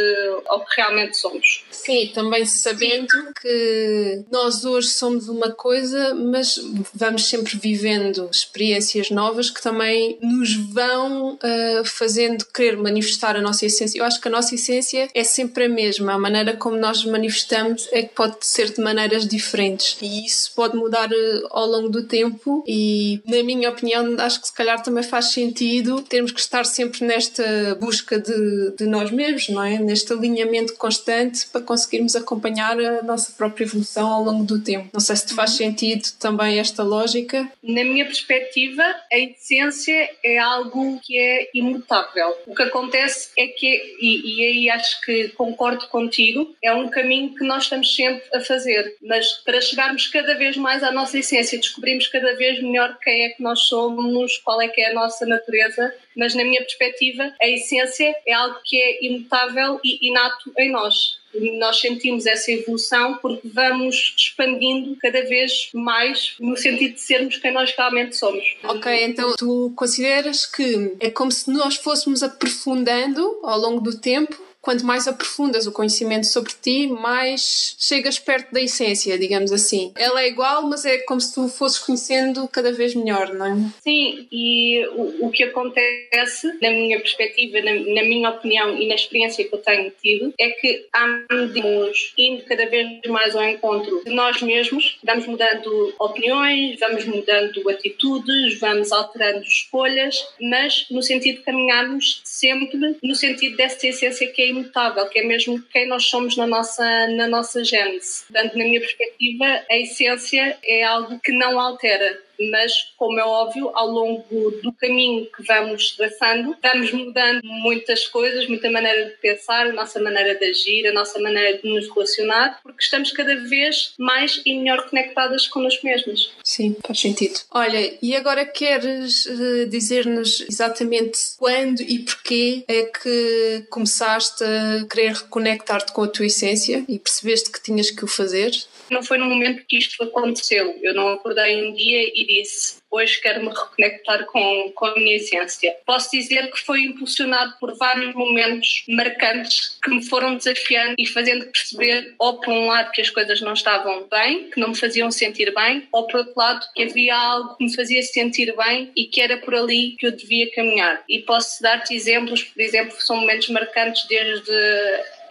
ao 0.46 0.64
realmente 0.76 0.97
realmente 0.98 1.16
somos. 1.16 1.64
Sim, 1.70 2.10
também 2.12 2.44
sabendo 2.44 3.08
que 3.40 4.24
nós 4.30 4.64
hoje 4.64 4.88
somos 4.88 5.28
uma 5.28 5.52
coisa, 5.52 6.14
mas 6.14 6.60
vamos 6.92 7.26
sempre 7.26 7.56
vivendo 7.56 8.28
experiências 8.30 9.10
novas 9.10 9.50
que 9.50 9.62
também 9.62 10.18
nos 10.20 10.54
vão 10.54 11.34
uh, 11.34 11.84
fazendo 11.84 12.44
querer 12.46 12.76
manifestar 12.76 13.36
a 13.36 13.40
nossa 13.40 13.64
essência. 13.64 13.98
Eu 13.98 14.04
acho 14.04 14.20
que 14.20 14.28
a 14.28 14.30
nossa 14.30 14.54
essência 14.54 15.08
é 15.14 15.24
sempre 15.24 15.64
a 15.64 15.68
mesma, 15.68 16.14
a 16.14 16.18
maneira 16.18 16.56
como 16.56 16.76
nós 16.76 17.04
manifestamos 17.04 17.88
é 17.92 18.02
que 18.02 18.14
pode 18.14 18.36
ser 18.40 18.72
de 18.72 18.80
maneiras 18.80 19.26
diferentes 19.26 19.96
e 20.02 20.26
isso 20.26 20.52
pode 20.54 20.76
mudar 20.76 21.10
uh, 21.10 21.46
ao 21.50 21.66
longo 21.66 21.88
do 21.88 22.02
tempo 22.04 22.64
e 22.66 23.20
na 23.26 23.42
minha 23.42 23.70
opinião 23.70 24.16
acho 24.18 24.40
que 24.40 24.48
se 24.48 24.54
calhar 24.54 24.82
também 24.82 25.02
faz 25.02 25.32
sentido 25.32 26.02
termos 26.02 26.32
que 26.32 26.40
estar 26.40 26.64
sempre 26.64 27.04
nesta 27.04 27.74
busca 27.80 28.18
de, 28.18 28.72
de 28.76 28.86
nós 28.86 29.10
mesmos, 29.10 29.48
não 29.48 29.62
é? 29.62 29.78
Neste 29.78 30.12
alinhamento 30.12 30.74
constante 30.88 31.46
para 31.48 31.60
conseguirmos 31.60 32.16
acompanhar 32.16 32.80
a 32.80 33.02
nossa 33.02 33.32
própria 33.32 33.64
evolução 33.64 34.10
ao 34.10 34.22
longo 34.22 34.44
do 34.44 34.58
tempo. 34.58 34.88
Não 34.92 35.00
sei 35.00 35.16
se 35.16 35.26
te 35.26 35.34
faz 35.34 35.50
sentido 35.50 36.02
também 36.18 36.58
esta 36.58 36.82
lógica. 36.82 37.46
Na 37.62 37.84
minha 37.84 38.06
perspectiva, 38.06 38.82
a 39.12 39.18
essência 39.18 40.10
é 40.24 40.38
algo 40.38 40.98
que 41.02 41.18
é 41.18 41.50
imutável. 41.54 42.34
O 42.46 42.54
que 42.54 42.62
acontece 42.62 43.30
é 43.36 43.48
que, 43.48 43.96
e, 44.00 44.36
e 44.36 44.46
aí 44.46 44.70
acho 44.70 45.00
que 45.02 45.28
concordo 45.30 45.86
contigo, 45.88 46.56
é 46.62 46.72
um 46.72 46.88
caminho 46.88 47.34
que 47.34 47.44
nós 47.44 47.64
estamos 47.64 47.94
sempre 47.94 48.24
a 48.34 48.40
fazer, 48.40 48.96
mas 49.02 49.32
para 49.44 49.60
chegarmos 49.60 50.06
cada 50.08 50.34
vez 50.36 50.56
mais 50.56 50.82
à 50.82 50.90
nossa 50.90 51.18
essência, 51.18 51.58
descobrimos 51.58 52.06
cada 52.08 52.34
vez 52.34 52.62
melhor 52.62 52.96
quem 53.02 53.26
é 53.26 53.28
que 53.30 53.42
nós 53.42 53.60
somos, 53.60 54.38
qual 54.38 54.62
é 54.62 54.68
que 54.68 54.80
é 54.80 54.90
a 54.90 54.94
nossa 54.94 55.26
natureza, 55.26 55.94
mas 56.18 56.34
na 56.34 56.42
minha 56.42 56.60
perspectiva, 56.60 57.32
a 57.40 57.48
essência 57.48 58.12
é 58.26 58.32
algo 58.32 58.58
que 58.64 58.76
é 58.76 59.06
imutável 59.06 59.78
e 59.84 60.08
inato 60.08 60.52
em 60.58 60.72
nós. 60.72 61.16
Nós 61.60 61.80
sentimos 61.80 62.26
essa 62.26 62.50
evolução 62.50 63.18
porque 63.18 63.46
vamos 63.48 64.14
expandindo 64.16 64.96
cada 64.96 65.22
vez 65.26 65.70
mais 65.72 66.34
no 66.40 66.56
sentido 66.56 66.94
de 66.94 67.00
sermos 67.00 67.36
quem 67.36 67.52
nós 67.52 67.72
realmente 67.76 68.16
somos. 68.16 68.56
Ok, 68.64 69.04
então 69.04 69.34
tu 69.38 69.72
consideras 69.76 70.44
que 70.44 70.96
é 70.98 71.10
como 71.10 71.30
se 71.30 71.50
nós 71.52 71.76
fôssemos 71.76 72.22
aprofundando 72.22 73.38
ao 73.44 73.58
longo 73.58 73.80
do 73.80 74.00
tempo 74.00 74.47
quanto 74.68 74.84
mais 74.84 75.08
aprofundas 75.08 75.66
o 75.66 75.72
conhecimento 75.72 76.26
sobre 76.26 76.52
ti, 76.60 76.86
mais 76.88 77.74
chegas 77.78 78.18
perto 78.18 78.52
da 78.52 78.60
essência, 78.60 79.18
digamos 79.18 79.50
assim. 79.50 79.92
Ela 79.96 80.20
é 80.20 80.28
igual, 80.28 80.68
mas 80.68 80.84
é 80.84 80.98
como 80.98 81.18
se 81.18 81.34
tu 81.34 81.48
fosses 81.48 81.78
conhecendo 81.78 82.46
cada 82.48 82.70
vez 82.70 82.94
melhor, 82.94 83.32
não 83.32 83.46
é? 83.46 83.56
Sim, 83.82 84.26
e 84.30 84.86
o, 84.88 85.28
o 85.28 85.30
que 85.30 85.44
acontece, 85.44 86.48
na 86.60 86.68
minha 86.68 87.00
perspectiva, 87.00 87.62
na, 87.62 87.72
na, 87.72 88.02
minha 88.02 88.28
opinião 88.28 88.76
e 88.76 88.86
na 88.86 88.94
experiência 88.94 89.42
que 89.42 89.54
eu 89.54 89.58
tenho 89.58 89.90
tido, 90.02 90.34
é 90.38 90.50
que 90.50 90.86
à 90.92 91.06
medida 91.06 91.90
indo 92.18 92.42
cada 92.44 92.66
vez 92.66 93.00
mais 93.06 93.34
ao 93.34 93.44
encontro 93.44 94.02
de 94.04 94.10
nós 94.10 94.42
mesmos, 94.42 94.98
vamos 95.02 95.26
mudando 95.26 95.94
opiniões, 95.98 96.78
vamos 96.78 97.06
mudando 97.06 97.70
atitudes, 97.70 98.60
vamos 98.60 98.92
alterando 98.92 99.40
escolhas, 99.44 100.14
mas 100.38 100.84
no 100.90 101.02
sentido 101.02 101.38
de 101.38 101.44
caminharmos 101.44 102.20
sempre 102.22 102.68
no 103.02 103.14
sentido 103.14 103.56
dessa 103.56 103.86
essência 103.86 104.28
que 104.28 104.42
é 104.42 104.57
imutável, 104.58 105.08
que 105.08 105.18
é 105.18 105.24
mesmo 105.24 105.62
quem 105.72 105.86
nós 105.86 106.04
somos 106.04 106.36
na 106.36 106.46
nossa, 106.46 107.06
na 107.08 107.26
nossa 107.26 107.64
gênese. 107.64 108.24
Portanto, 108.26 108.56
na 108.56 108.64
minha 108.64 108.80
perspectiva, 108.80 109.44
a 109.70 109.76
essência 109.76 110.58
é 110.64 110.84
algo 110.84 111.18
que 111.20 111.32
não 111.32 111.58
altera 111.58 112.27
mas, 112.50 112.72
como 112.96 113.18
é 113.18 113.24
óbvio, 113.24 113.70
ao 113.74 113.88
longo 113.88 114.50
do 114.62 114.72
caminho 114.72 115.26
que 115.26 115.42
vamos 115.42 115.92
traçando, 115.96 116.56
vamos 116.62 116.92
mudando 116.92 117.40
muitas 117.44 118.06
coisas, 118.06 118.48
muita 118.48 118.70
maneira 118.70 119.06
de 119.06 119.16
pensar, 119.16 119.66
a 119.66 119.72
nossa 119.72 120.00
maneira 120.00 120.34
de 120.34 120.44
agir, 120.44 120.86
a 120.86 120.92
nossa 120.92 121.18
maneira 121.18 121.58
de 121.58 121.68
nos 121.68 121.88
relacionar, 121.88 122.60
porque 122.62 122.82
estamos 122.82 123.12
cada 123.12 123.36
vez 123.36 123.94
mais 123.98 124.40
e 124.44 124.54
melhor 124.56 124.88
conectadas 124.88 125.46
connosco 125.46 125.86
mesmas. 125.86 126.30
Sim, 126.44 126.76
faz 126.84 127.00
sentido. 127.00 127.40
Olha, 127.50 127.98
e 128.00 128.14
agora 128.14 128.44
queres 128.44 129.26
uh, 129.26 129.66
dizer-nos 129.66 130.40
exatamente 130.42 131.18
quando 131.38 131.80
e 131.80 132.00
porquê 132.00 132.64
é 132.68 132.84
que 132.84 133.66
começaste 133.70 134.44
a 134.44 134.86
querer 134.86 135.12
reconectar-te 135.12 135.92
com 135.92 136.02
a 136.02 136.08
tua 136.08 136.26
essência 136.26 136.84
e 136.88 136.98
percebeste 136.98 137.50
que 137.50 137.62
tinhas 137.62 137.90
que 137.90 138.04
o 138.04 138.08
fazer? 138.08 138.50
Não 138.90 139.02
foi 139.02 139.18
no 139.18 139.26
momento 139.26 139.64
que 139.66 139.76
isto 139.76 140.02
aconteceu. 140.02 140.76
Eu 140.82 140.94
não 140.94 141.08
acordei 141.08 141.62
um 141.62 141.74
dia 141.74 142.10
e 142.14 142.26
disse 142.28 142.78
hoje 142.90 143.20
quero 143.20 143.42
me 143.42 143.50
reconectar 143.50 144.24
com, 144.26 144.72
com 144.74 144.86
a 144.86 144.94
minha 144.94 145.16
essência. 145.16 145.76
Posso 145.84 146.10
dizer 146.10 146.50
que 146.50 146.60
foi 146.60 146.82
impulsionado 146.82 147.54
por 147.60 147.76
vários 147.76 148.14
momentos 148.14 148.84
marcantes 148.88 149.78
que 149.82 149.90
me 149.90 150.04
foram 150.04 150.36
desafiando 150.36 150.94
e 150.98 151.06
fazendo 151.06 151.46
perceber, 151.46 152.14
ou 152.18 152.40
por 152.40 152.52
um 152.52 152.66
lado, 152.66 152.90
que 152.92 153.00
as 153.00 153.10
coisas 153.10 153.40
não 153.40 153.52
estavam 153.52 154.06
bem, 154.08 154.50
que 154.50 154.60
não 154.60 154.68
me 154.68 154.78
faziam 154.78 155.10
sentir 155.10 155.52
bem, 155.54 155.86
ou 155.92 156.06
por 156.06 156.20
outro 156.20 156.34
lado, 156.36 156.66
que 156.74 156.82
havia 156.82 157.16
algo 157.16 157.56
que 157.56 157.64
me 157.64 157.74
fazia 157.74 158.02
sentir 158.02 158.54
bem 158.56 158.90
e 158.96 159.06
que 159.06 159.20
era 159.20 159.36
por 159.38 159.54
ali 159.54 159.96
que 159.98 160.06
eu 160.06 160.12
devia 160.12 160.50
caminhar. 160.52 161.02
E 161.08 161.20
posso 161.20 161.62
dar-te 161.62 161.94
exemplos, 161.94 162.42
por 162.42 162.60
exemplo, 162.60 162.96
são 163.00 163.16
momentos 163.16 163.48
marcantes 163.48 164.06
desde 164.08 164.52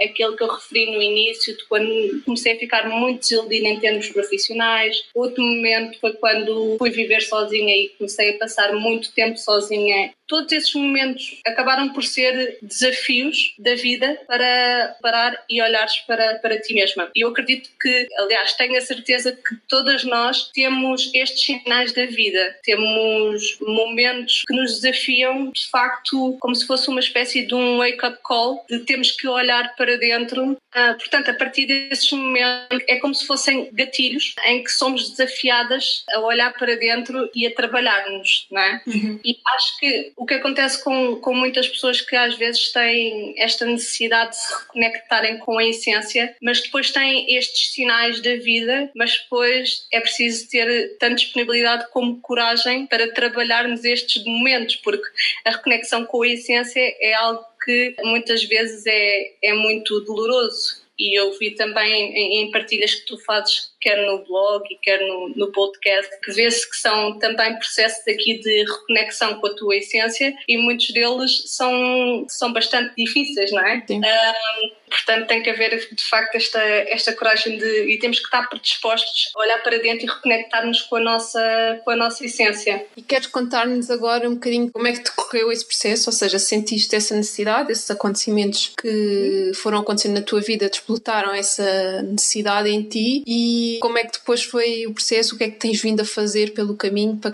aquele 0.01 0.35
que 0.35 0.43
eu 0.43 0.47
referi 0.47 0.91
no 0.91 1.01
início, 1.01 1.55
de 1.55 1.65
quando 1.65 2.21
comecei 2.23 2.53
a 2.53 2.59
ficar 2.59 2.89
muito 2.89 3.21
desiludida 3.21 3.67
em 3.67 3.79
termos 3.79 4.09
profissionais. 4.09 5.03
Outro 5.13 5.43
momento 5.43 5.99
foi 5.99 6.13
quando 6.13 6.77
fui 6.77 6.89
viver 6.89 7.21
sozinha 7.21 7.75
e 7.75 7.89
comecei 7.97 8.35
a 8.35 8.37
passar 8.37 8.73
muito 8.73 9.11
tempo 9.13 9.37
sozinha 9.37 10.13
todos 10.27 10.51
esses 10.51 10.73
momentos 10.73 11.39
acabaram 11.45 11.89
por 11.89 12.03
ser 12.03 12.57
desafios 12.61 13.55
da 13.57 13.75
vida 13.75 14.19
para 14.27 14.95
parar 15.01 15.43
e 15.49 15.61
olhares 15.61 15.97
para, 15.99 16.35
para 16.35 16.59
ti 16.59 16.73
mesma. 16.73 17.09
E 17.15 17.23
eu 17.23 17.29
acredito 17.29 17.69
que, 17.81 18.07
aliás, 18.17 18.53
tenho 18.53 18.77
a 18.77 18.81
certeza 18.81 19.31
que 19.31 19.55
todas 19.67 20.03
nós 20.03 20.51
temos 20.51 21.09
estes 21.13 21.43
sinais 21.43 21.93
da 21.93 22.05
vida, 22.05 22.55
temos 22.63 23.57
momentos 23.61 24.43
que 24.47 24.53
nos 24.53 24.81
desafiam, 24.81 25.51
de 25.51 25.69
facto, 25.69 26.37
como 26.39 26.55
se 26.55 26.67
fosse 26.67 26.89
uma 26.89 26.99
espécie 26.99 27.45
de 27.45 27.55
um 27.55 27.77
wake-up 27.77 28.17
call, 28.23 28.65
de 28.69 28.79
temos 28.79 29.11
que 29.11 29.27
olhar 29.27 29.75
para 29.75 29.97
dentro. 29.97 30.57
Ah, 30.73 30.93
portanto, 30.93 31.29
a 31.29 31.33
partir 31.33 31.65
desses 31.65 32.11
momentos, 32.11 32.83
é 32.87 32.97
como 32.97 33.15
se 33.15 33.25
fossem 33.25 33.69
gatilhos 33.73 34.35
em 34.45 34.63
que 34.63 34.71
somos 34.71 35.09
desafiadas 35.11 36.03
a 36.11 36.19
olhar 36.19 36.53
para 36.53 36.75
dentro 36.75 37.29
e 37.33 37.47
a 37.47 37.53
trabalharmos, 37.53 38.47
não 38.51 38.61
é? 38.61 38.81
Uhum. 38.85 39.19
E 39.23 39.37
acho 39.55 39.79
que 39.79 40.13
o 40.17 40.25
que 40.25 40.33
acontece 40.33 40.83
com, 40.83 41.15
com 41.17 41.33
muitas 41.33 41.67
pessoas 41.67 42.01
que 42.01 42.15
às 42.15 42.35
vezes 42.35 42.71
têm 42.73 43.35
esta 43.37 43.65
necessidade 43.67 44.31
de 44.31 44.37
se 44.37 44.51
reconectarem 44.51 45.37
com 45.37 45.59
a 45.59 45.63
essência, 45.63 46.35
mas 46.41 46.59
depois 46.59 46.89
têm 46.91 47.37
estes 47.37 47.71
sinais 47.73 48.19
da 48.19 48.35
vida, 48.35 48.89
mas 48.95 49.15
depois 49.15 49.85
é 49.93 50.01
preciso 50.01 50.49
ter 50.49 50.97
tanto 50.97 51.17
disponibilidade 51.17 51.87
como 51.91 52.19
coragem 52.19 52.87
para 52.87 53.13
trabalharmos 53.13 53.85
estes 53.85 54.25
momentos, 54.25 54.77
porque 54.77 55.07
a 55.45 55.51
reconexão 55.51 56.03
com 56.03 56.23
a 56.23 56.27
essência 56.27 56.81
é 56.99 57.13
algo 57.13 57.45
que 57.63 57.95
muitas 58.03 58.43
vezes 58.43 58.87
é, 58.87 59.33
é 59.43 59.53
muito 59.53 59.99
doloroso. 60.01 60.87
E 60.97 61.19
eu 61.19 61.37
vi 61.37 61.51
também 61.51 61.93
em, 61.93 62.41
em 62.41 62.51
partilhas 62.51 62.95
que 62.95 63.05
tu 63.05 63.19
fazes 63.19 63.71
quer 63.81 64.05
no 64.05 64.23
blog 64.25 64.65
e 64.69 64.77
quer 64.77 64.99
no, 65.01 65.29
no 65.35 65.51
podcast, 65.51 66.09
que 66.23 66.31
vê-se 66.31 66.69
que 66.69 66.77
são 66.77 67.17
também 67.19 67.55
processos 67.57 68.07
aqui 68.07 68.39
de 68.39 68.63
reconexão 68.63 69.39
com 69.39 69.47
a 69.47 69.55
tua 69.55 69.75
essência 69.75 70.35
e 70.47 70.57
muitos 70.57 70.89
deles 70.91 71.43
são, 71.47 72.25
são 72.27 72.51
bastante 72.51 72.93
difíceis, 72.97 73.51
não 73.51 73.65
é? 73.65 73.83
Sim. 73.87 73.99
Um, 73.99 74.71
portanto, 74.89 75.27
tem 75.27 75.43
que 75.43 75.49
haver 75.49 75.77
de 75.91 76.03
facto 76.03 76.35
esta, 76.35 76.59
esta 76.59 77.13
coragem 77.13 77.57
de. 77.57 77.93
e 77.93 77.99
temos 77.99 78.19
que 78.19 78.25
estar 78.25 78.47
predispostos 78.49 79.31
a 79.35 79.39
olhar 79.41 79.61
para 79.61 79.77
dentro 79.79 80.05
e 80.05 80.09
reconectar-nos 80.09 80.81
com 80.83 80.95
a 80.95 80.99
nossa, 80.99 81.81
com 81.83 81.91
a 81.91 81.95
nossa 81.95 82.25
essência. 82.25 82.85
E 82.95 83.01
queres 83.01 83.27
contar-nos 83.27 83.89
agora 83.91 84.27
um 84.27 84.35
bocadinho 84.35 84.71
como 84.71 84.87
é 84.87 84.93
que 84.93 85.03
decorreu 85.03 85.51
esse 85.51 85.65
processo? 85.65 86.09
Ou 86.09 86.13
seja, 86.13 86.39
sentiste 86.39 86.95
essa 86.95 87.15
necessidade, 87.15 87.71
esses 87.71 87.89
acontecimentos 87.91 88.71
que 88.79 89.51
foram 89.55 89.79
acontecendo 89.79 90.15
na 90.15 90.21
tua 90.21 90.41
vida 90.41 90.69
despertaram 90.69 91.33
essa 91.33 92.01
necessidade 92.03 92.69
em 92.69 92.83
ti 92.83 93.23
e 93.27 93.76
como 93.79 93.97
é 93.97 94.03
que 94.03 94.13
depois 94.19 94.43
foi 94.43 94.85
o 94.87 94.93
processo? 94.93 95.35
O 95.35 95.37
que 95.37 95.43
é 95.43 95.49
que 95.49 95.59
tens 95.59 95.81
vindo 95.81 96.01
a 96.01 96.05
fazer 96.05 96.53
pelo 96.53 96.75
caminho 96.75 97.17
para 97.17 97.31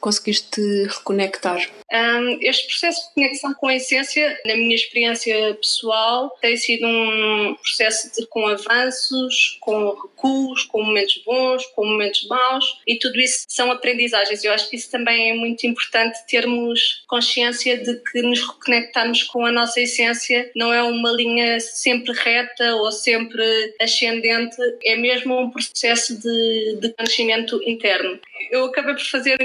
conseguires 0.00 0.40
te 0.40 0.84
reconectar? 0.84 1.68
Um, 1.92 2.38
este 2.40 2.68
processo 2.68 3.08
de 3.08 3.14
conexão 3.14 3.54
com 3.54 3.66
a 3.66 3.74
essência, 3.74 4.38
na 4.46 4.54
minha 4.56 4.74
experiência 4.76 5.54
pessoal, 5.54 6.30
tem 6.40 6.56
sido 6.56 6.86
um 6.86 7.56
processo 7.60 8.12
de, 8.14 8.26
com 8.28 8.46
avanços, 8.46 9.58
com 9.60 9.90
recuos, 9.90 10.62
com 10.64 10.84
momentos 10.84 11.20
bons, 11.26 11.66
com 11.74 11.84
momentos 11.84 12.26
maus, 12.28 12.64
e 12.86 12.96
tudo 12.96 13.18
isso 13.18 13.44
são 13.48 13.72
aprendizagens. 13.72 14.44
Eu 14.44 14.52
acho 14.52 14.70
que 14.70 14.76
isso 14.76 14.90
também 14.90 15.30
é 15.30 15.34
muito 15.34 15.66
importante 15.66 16.24
termos 16.28 17.02
consciência 17.08 17.76
de 17.76 17.96
que 17.96 18.22
nos 18.22 18.40
reconectarmos 18.40 19.24
com 19.24 19.44
a 19.44 19.50
nossa 19.50 19.80
essência 19.80 20.50
não 20.54 20.72
é 20.72 20.82
uma 20.82 21.10
linha 21.10 21.58
sempre 21.58 22.12
reta 22.12 22.76
ou 22.76 22.92
sempre 22.92 23.42
ascendente, 23.80 24.56
é 24.84 24.96
mesmo 24.96 25.40
um 25.40 25.50
processo 25.50 26.20
de, 26.20 26.78
de 26.80 26.88
conhecimento 26.94 27.60
interno. 27.66 28.18
Eu 28.50 28.66
acabei 28.66 28.94
por 28.94 29.04
fazer 29.04 29.40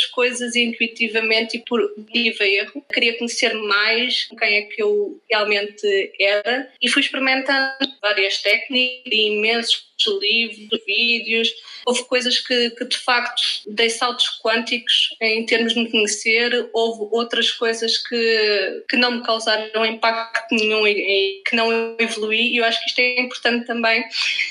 muitas 0.00 0.06
coisas 0.06 0.56
intuitivamente 0.56 1.56
e 1.56 1.64
por 1.64 1.80
viva 2.12 2.44
erro. 2.44 2.84
Queria 2.92 3.16
conhecer 3.18 3.54
mais 3.54 4.28
quem 4.38 4.56
é 4.56 4.62
que 4.62 4.82
eu 4.82 5.20
realmente 5.30 6.12
era 6.18 6.70
e 6.80 6.88
fui 6.88 7.02
experimentando 7.02 7.74
várias 8.00 8.38
técnicas, 8.38 9.12
imensos 9.12 9.90
livros, 10.08 10.80
vídeos, 10.86 11.52
houve 11.84 12.04
coisas 12.04 12.38
que, 12.38 12.70
que, 12.70 12.84
de 12.84 12.96
facto 12.96 13.42
dei 13.66 13.90
saltos 13.90 14.26
quânticos 14.42 15.14
em 15.20 15.44
termos 15.44 15.74
de 15.74 15.80
me 15.80 15.90
conhecer, 15.90 16.68
houve 16.72 17.08
outras 17.12 17.50
coisas 17.50 17.98
que, 17.98 18.84
que 18.88 18.96
não 18.96 19.12
me 19.12 19.22
causaram 19.22 19.84
impacto 19.84 20.54
nenhum 20.54 20.86
e, 20.86 20.92
e 20.92 21.42
que 21.46 21.56
não 21.56 21.96
evolui, 21.98 22.52
e 22.52 22.56
eu 22.58 22.64
acho 22.64 22.80
que 22.80 22.88
isto 22.88 22.98
é 22.98 23.20
importante 23.20 23.66
também. 23.66 24.04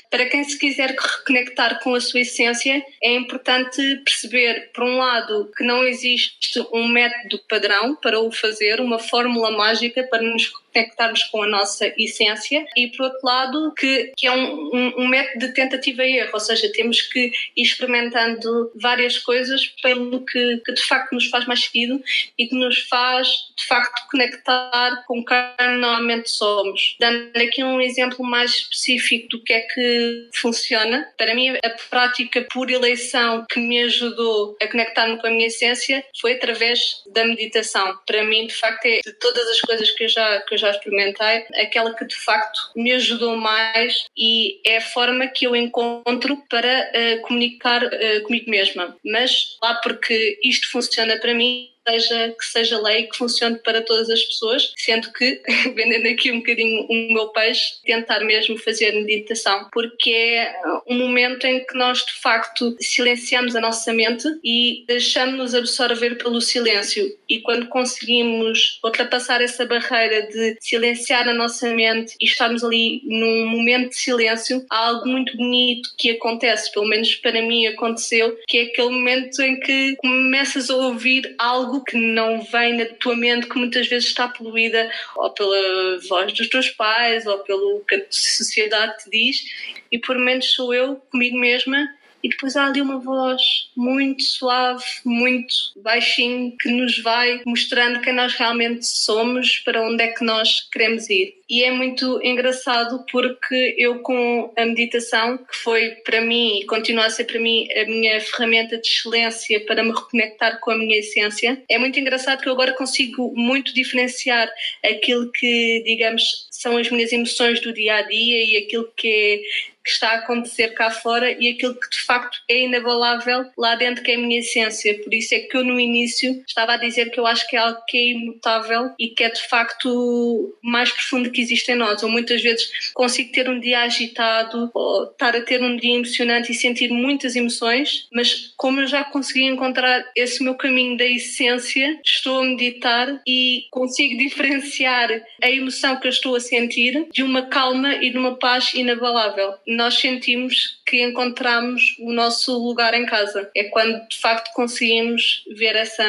Para 0.10 0.26
quem 0.26 0.44
se 0.44 0.58
quiser 0.58 0.92
reconectar 0.92 1.82
com 1.82 1.96
a 1.96 2.02
sua 2.02 2.22
essência, 2.22 2.84
é 3.02 3.16
importante 3.16 3.82
perceber, 4.06 4.72
por 4.74 4.84
um 4.84 4.98
lado, 4.98 5.39
que 5.46 5.64
não 5.64 5.84
existe 5.84 6.60
um 6.74 6.88
método 6.88 7.40
padrão 7.48 7.96
para 7.96 8.20
o 8.20 8.32
fazer, 8.32 8.80
uma 8.80 9.00
fórmula 9.00 9.52
mágica 9.52 10.04
para 10.04 10.22
nos 10.22 10.52
conectarmos 10.74 11.24
com 11.26 11.44
a 11.44 11.48
nossa 11.48 11.92
essência 11.98 12.66
e, 12.76 12.88
por 12.90 13.06
outro 13.06 13.20
lado, 13.24 13.74
que, 13.78 14.14
que 14.16 14.28
é 14.28 14.32
um, 14.32 14.70
um, 14.74 14.94
um 15.00 15.08
método 15.08 15.48
de 15.48 15.54
tentativa 15.54 16.06
e 16.06 16.18
erro, 16.18 16.32
ou 16.34 16.40
seja, 16.40 16.72
temos 16.72 17.02
que 17.02 17.32
ir 17.56 17.64
experimentando 17.64 18.72
várias 18.76 19.18
coisas 19.18 19.68
pelo 19.82 20.26
que, 20.26 20.62
que 20.66 20.74
de 20.74 20.84
facto 20.84 21.14
nos 21.14 21.28
faz 21.28 21.46
mais 21.46 21.64
sentido 21.64 22.02
e 22.38 22.48
que 22.48 22.56
nos 22.56 22.80
faz 22.88 23.28
de 23.58 23.66
facto 23.66 24.08
conectar 24.10 25.04
com 25.08 25.24
quem 25.24 25.38
normalmente 25.78 26.30
somos. 26.30 26.96
Dando 27.00 27.36
aqui 27.36 27.64
um 27.64 27.82
exemplo 27.82 28.24
mais 28.26 28.52
específico 28.52 29.30
do 29.30 29.44
que 29.44 29.54
é 29.54 29.62
que 29.62 30.30
funciona, 30.34 31.08
para 31.18 31.36
mim 31.36 31.50
a 31.64 31.70
prática 31.90 32.46
por 32.52 32.70
eleição 32.70 33.46
que 33.50 33.60
me 33.60 33.80
ajudou 33.84 34.56
a 34.62 34.68
conectar-me 34.68 35.20
com 35.20 35.28
a 35.30 35.32
minha 35.32 35.48
essência 35.48 36.04
foi 36.20 36.34
através 36.34 37.04
da 37.08 37.26
meditação. 37.26 37.98
Para 38.06 38.24
mim, 38.24 38.48
de 38.48 38.54
facto, 38.54 38.86
é 38.86 39.00
de 39.06 39.14
todas 39.14 39.48
as 39.48 39.62
coisas 39.62 39.90
que 39.92 40.04
eu 40.04 40.10
já, 40.10 40.42
que 40.42 40.54
eu 40.56 40.58
já 40.58 40.70
experimentei, 40.72 41.46
aquela 41.56 41.94
que 41.94 42.06
de 42.06 42.16
facto 42.16 42.60
me 42.76 42.92
ajudou 42.94 43.36
mais 43.38 44.06
e 44.18 44.60
é 44.66 44.78
a 44.78 44.82
forma 44.82 45.28
que 45.28 45.46
eu 45.46 45.56
encontro 45.56 46.44
para 46.50 46.92
uh, 46.92 47.22
comunicar 47.22 47.84
uh, 47.84 48.22
comigo 48.24 48.50
mesma. 48.50 48.98
Mas 49.04 49.58
lá 49.62 49.76
porque 49.76 50.40
isto 50.44 50.70
funciona 50.72 51.18
para 51.18 51.34
mim, 51.34 51.70
seja, 51.90 52.36
que 52.38 52.46
seja 52.46 52.82
lei 52.82 53.04
que 53.04 53.18
funcione 53.18 53.58
para 53.60 53.82
todas 53.82 54.10
as 54.10 54.22
pessoas, 54.24 54.74
sendo 54.78 55.12
que, 55.14 55.42
vendendo 55.76 56.08
aqui 56.08 56.32
um 56.32 56.40
bocadinho 56.40 56.86
o 56.90 57.14
meu 57.14 57.28
peixe, 57.30 57.76
tentar 57.84 58.20
mesmo 58.22 58.58
fazer 58.58 58.92
meditação, 58.92 59.68
porque 59.72 60.12
é 60.12 60.54
um 60.88 60.98
momento 60.98 61.46
em 61.46 61.66
que 61.66 61.78
nós 61.78 62.00
de 62.00 62.14
facto 62.22 62.76
silenciamos 62.80 63.56
a 63.56 63.62
nossa 63.62 63.94
mente 63.94 64.28
e 64.44 64.84
deixamos-nos 64.88 65.56
absorver 65.56 66.16
pelo 66.16 66.42
silêncio. 66.42 67.06
E 67.28 67.40
quando 67.42 67.68
conseguimos 67.68 68.80
ultrapassar 68.84 69.42
essa 69.42 69.66
barreira 69.66 70.28
de 70.28 70.58
silenciar 70.60 71.28
a 71.28 71.34
nossa 71.34 71.70
mente 71.74 72.16
e 72.20 72.26
estarmos 72.26 72.64
ali 72.64 73.02
num 73.06 73.48
momento 73.48 73.90
de 73.90 73.98
silêncio, 73.98 74.66
há 74.70 74.88
algo 74.88 75.08
muito 75.08 75.36
bonito 75.38 75.90
que 75.98 76.12
acontece, 76.12 76.72
pelo 76.72 76.88
menos 76.88 77.16
para 77.16 77.42
mim 77.42 77.68
aconteceu, 77.68 78.38
que 78.48 78.58
é 78.58 78.62
aquele 78.64 78.90
momento 78.90 79.42
em 79.42 79.60
que 79.60 79.96
começas 79.98 80.70
a 80.70 80.76
ouvir 80.76 81.36
algo 81.38 81.79
que 81.84 81.98
não 81.98 82.42
vem 82.42 82.78
na 82.78 82.86
tua 82.86 83.16
mente, 83.16 83.48
que 83.48 83.58
muitas 83.58 83.88
vezes 83.88 84.10
está 84.10 84.28
poluída 84.28 84.92
ou 85.16 85.30
pela 85.32 86.00
voz 86.08 86.34
dos 86.34 86.48
teus 86.50 86.70
pais 86.70 87.26
ou 87.26 87.40
pelo 87.40 87.84
que 87.88 87.96
a 87.96 88.06
sociedade 88.10 89.04
te 89.04 89.10
diz, 89.10 89.44
e 89.92 89.98
por 89.98 90.18
menos 90.18 90.54
sou 90.54 90.74
eu 90.74 90.96
comigo 91.12 91.38
mesma 91.38 91.90
e 92.24 92.30
depois 92.30 92.56
há 92.56 92.66
ali 92.68 92.82
uma 92.82 93.00
voz 93.00 93.42
muito 93.76 94.24
suave, 94.24 94.84
muito 95.06 95.54
baixinho, 95.78 96.56
que 96.60 96.70
nos 96.70 97.00
vai 97.00 97.42
mostrando 97.46 98.02
quem 98.02 98.14
nós 98.14 98.34
realmente 98.34 98.86
somos, 98.86 99.60
para 99.60 99.82
onde 99.82 100.04
é 100.04 100.08
que 100.08 100.24
nós 100.24 100.68
queremos 100.70 101.10
ir. 101.10 101.39
E 101.50 101.64
é 101.64 101.72
muito 101.72 102.22
engraçado 102.24 103.04
porque 103.12 103.76
eu, 103.78 104.00
com 104.00 104.54
a 104.56 104.66
meditação, 104.66 105.38
que 105.38 105.56
foi 105.56 105.90
para 106.06 106.22
mim 106.22 106.60
e 106.60 106.66
continua 106.66 107.06
a 107.06 107.10
ser 107.10 107.24
para 107.24 107.40
mim 107.40 107.68
a 107.76 107.86
minha 107.86 108.22
ferramenta 108.22 108.78
de 108.78 108.88
excelência 108.88 109.60
para 109.66 109.84
me 109.84 109.90
reconectar 109.90 110.60
com 110.60 110.70
a 110.70 110.78
minha 110.78 111.00
essência, 111.00 111.64
é 111.68 111.78
muito 111.80 112.00
engraçado 112.00 112.42
que 112.42 112.48
eu 112.48 112.54
agora 112.54 112.74
consigo 112.74 113.34
muito 113.36 113.74
diferenciar 113.74 114.48
aquilo 114.86 115.32
que, 115.32 115.82
digamos, 115.86 116.48
são 116.52 116.78
as 116.78 116.92
minhas 116.92 117.12
emoções 117.12 117.60
do 117.62 117.74
dia 117.74 117.96
a 117.96 118.02
dia 118.04 118.46
e 118.46 118.58
aquilo 118.58 118.92
que 118.96 119.08
é 119.08 119.70
que 119.90 119.94
está 119.94 120.12
a 120.12 120.16
acontecer 120.18 120.70
cá 120.76 120.92
fora 120.92 121.32
e 121.32 121.50
aquilo 121.50 121.74
que 121.74 121.90
de 121.90 122.02
facto 122.02 122.38
é 122.48 122.64
inabalável 122.64 123.46
lá 123.58 123.76
dentro 123.76 124.04
que 124.04 124.12
é 124.12 124.16
a 124.16 124.20
minha 124.20 124.40
essência. 124.40 125.02
Por 125.02 125.14
isso 125.14 125.34
é 125.34 125.40
que 125.40 125.58
eu 125.58 125.64
no 125.64 125.80
início 125.80 126.44
estava 126.48 126.74
a 126.74 126.78
dizer 126.78 127.10
que 127.10 127.20
eu 127.20 127.26
acho 127.26 127.48
que 127.48 127.56
é 127.56 127.60
algo 127.60 127.82
que 127.88 127.98
é 127.98 128.12
imutável 128.12 128.92
e 129.00 129.10
que 129.10 129.24
é 129.24 129.30
de 129.30 129.42
facto 129.48 130.56
mais 130.62 130.92
profundo 130.92 131.32
que 131.32 131.39
existe 131.42 131.72
em 131.72 131.76
nós. 131.76 132.04
Ou 132.04 132.10
muitas 132.10 132.42
vezes 132.42 132.70
consigo 132.94 133.32
ter 133.32 133.50
um 133.50 133.60
dia 133.60 133.82
agitado 133.82 134.70
ou 134.74 135.06
estar 135.06 135.36
a 135.36 135.42
ter 135.42 135.62
um 135.62 135.76
dia 135.76 135.96
emocionante 135.96 136.52
e 136.52 136.56
sentir 136.56 136.90
muitas 136.90 137.36
emoções, 137.36 138.08
mas 138.14 138.54
como 138.58 138.82
eu 138.82 138.88
já 138.88 139.04
consegui 139.04 139.44
encontrar 139.44 140.06
esse 140.16 140.44
meu 140.44 140.56
caminho 140.56 140.98
da 140.98 141.06
essência, 141.06 142.00
estou 142.04 142.40
a 142.40 142.46
meditar 142.46 143.22
e 143.28 143.66
consigo 143.72 144.18
diferenciar 144.18 145.10
a 145.42 145.50
emoção 145.50 146.00
que 146.00 146.08
eu 146.08 146.12
estou 146.12 146.36
a 146.36 146.40
sentir 146.40 147.08
de 147.12 147.24
uma 147.24 147.44
calma 147.44 147.96
e 147.96 148.10
de 148.10 148.18
uma 148.18 148.36
paz 148.36 148.74
inabalável 148.74 149.54
nós 149.68 149.96
sentimos 149.96 150.80
que 150.86 151.04
encontramos 151.04 151.96
o 152.00 152.12
nosso 152.12 152.58
lugar 152.58 152.94
em 152.94 153.06
casa. 153.06 153.50
É 153.56 153.66
quando 153.66 154.08
de 154.08 154.18
facto 154.18 154.52
conseguimos 154.54 155.44
ver 155.56 155.76
essa, 155.76 156.04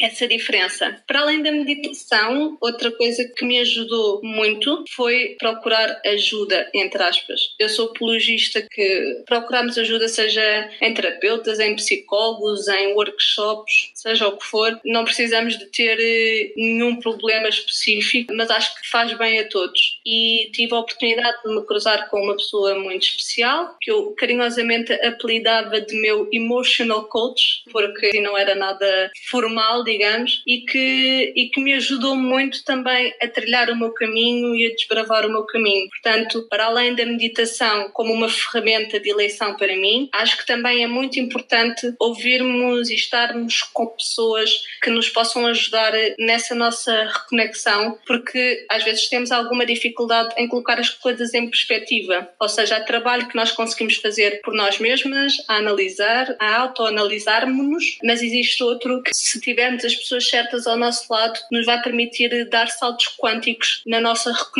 essa 0.00 0.28
diferença. 0.28 1.02
Para 1.06 1.20
além 1.20 1.42
da 1.42 1.50
meditação, 1.50 2.56
outra 2.60 2.92
coisa 2.92 3.24
que 3.36 3.44
me 3.44 3.58
ajudou 3.60 4.20
muito 4.22 4.75
foi 4.94 5.36
procurar 5.38 6.00
ajuda, 6.04 6.68
entre 6.74 7.02
aspas. 7.02 7.40
Eu 7.58 7.68
sou 7.68 7.90
apologista 7.90 8.62
que 8.62 9.22
procuramos 9.26 9.78
ajuda, 9.78 10.08
seja 10.08 10.70
em 10.80 10.94
terapeutas, 10.94 11.58
em 11.60 11.74
psicólogos, 11.74 12.68
em 12.68 12.94
workshops, 12.94 13.90
seja 13.94 14.28
o 14.28 14.36
que 14.36 14.46
for. 14.46 14.78
Não 14.84 15.04
precisamos 15.04 15.58
de 15.58 15.66
ter 15.66 15.98
eh, 16.00 16.52
nenhum 16.56 16.96
problema 16.96 17.48
específico, 17.48 18.34
mas 18.34 18.50
acho 18.50 18.74
que 18.80 18.88
faz 18.88 19.12
bem 19.16 19.40
a 19.40 19.48
todos. 19.48 20.00
E 20.04 20.50
tive 20.52 20.74
a 20.74 20.78
oportunidade 20.78 21.36
de 21.44 21.54
me 21.54 21.64
cruzar 21.64 22.08
com 22.08 22.20
uma 22.22 22.36
pessoa 22.36 22.78
muito 22.78 23.06
especial, 23.06 23.76
que 23.80 23.90
eu 23.90 24.12
carinhosamente 24.12 24.92
apelidava 24.92 25.80
de 25.80 25.94
meu 26.00 26.28
emotional 26.32 27.04
coach, 27.04 27.62
porque 27.70 28.20
não 28.20 28.36
era 28.36 28.54
nada 28.54 29.10
formal, 29.30 29.84
digamos, 29.84 30.42
e 30.46 30.60
que, 30.60 31.32
e 31.36 31.48
que 31.50 31.60
me 31.60 31.74
ajudou 31.74 32.14
muito 32.14 32.64
também 32.64 33.12
a 33.20 33.28
trilhar 33.28 33.70
o 33.70 33.76
meu 33.76 33.90
caminho 33.92 34.54
e 34.54 34.65
desbravar 34.74 35.26
o 35.26 35.30
meu 35.30 35.44
caminho. 35.44 35.88
Portanto, 35.88 36.46
para 36.48 36.66
além 36.66 36.94
da 36.94 37.06
meditação 37.06 37.90
como 37.92 38.12
uma 38.12 38.28
ferramenta 38.28 38.98
de 39.00 39.10
eleição 39.10 39.56
para 39.56 39.74
mim, 39.76 40.08
acho 40.12 40.36
que 40.36 40.46
também 40.46 40.82
é 40.82 40.86
muito 40.86 41.18
importante 41.18 41.94
ouvirmos 41.98 42.90
e 42.90 42.94
estarmos 42.94 43.62
com 43.72 43.86
pessoas 43.86 44.50
que 44.82 44.90
nos 44.90 45.08
possam 45.08 45.46
ajudar 45.46 45.92
nessa 46.18 46.54
nossa 46.54 47.04
reconexão, 47.04 47.98
porque 48.06 48.66
às 48.70 48.84
vezes 48.84 49.08
temos 49.08 49.32
alguma 49.32 49.66
dificuldade 49.66 50.34
em 50.36 50.48
colocar 50.48 50.78
as 50.78 50.90
coisas 50.90 51.34
em 51.34 51.48
perspectiva, 51.48 52.28
ou 52.40 52.48
seja, 52.48 52.76
há 52.76 52.80
trabalho 52.80 53.28
que 53.28 53.36
nós 53.36 53.52
conseguimos 53.52 53.96
fazer 53.96 54.40
por 54.42 54.54
nós 54.54 54.78
mesmas, 54.78 55.34
a 55.48 55.56
analisar, 55.56 56.34
a 56.38 56.56
autoanalisarmos-nos, 56.56 57.98
mas 58.02 58.22
existe 58.22 58.62
outro 58.62 59.02
que, 59.02 59.14
se 59.14 59.40
tivermos 59.40 59.84
as 59.84 59.94
pessoas 59.94 60.28
certas 60.28 60.66
ao 60.66 60.76
nosso 60.76 61.12
lado, 61.12 61.38
nos 61.50 61.66
vai 61.66 61.80
permitir 61.82 62.48
dar 62.48 62.68
saltos 62.68 63.08
quânticos 63.18 63.82
na 63.86 64.00
nossa 64.00 64.32
reconexão 64.32 64.55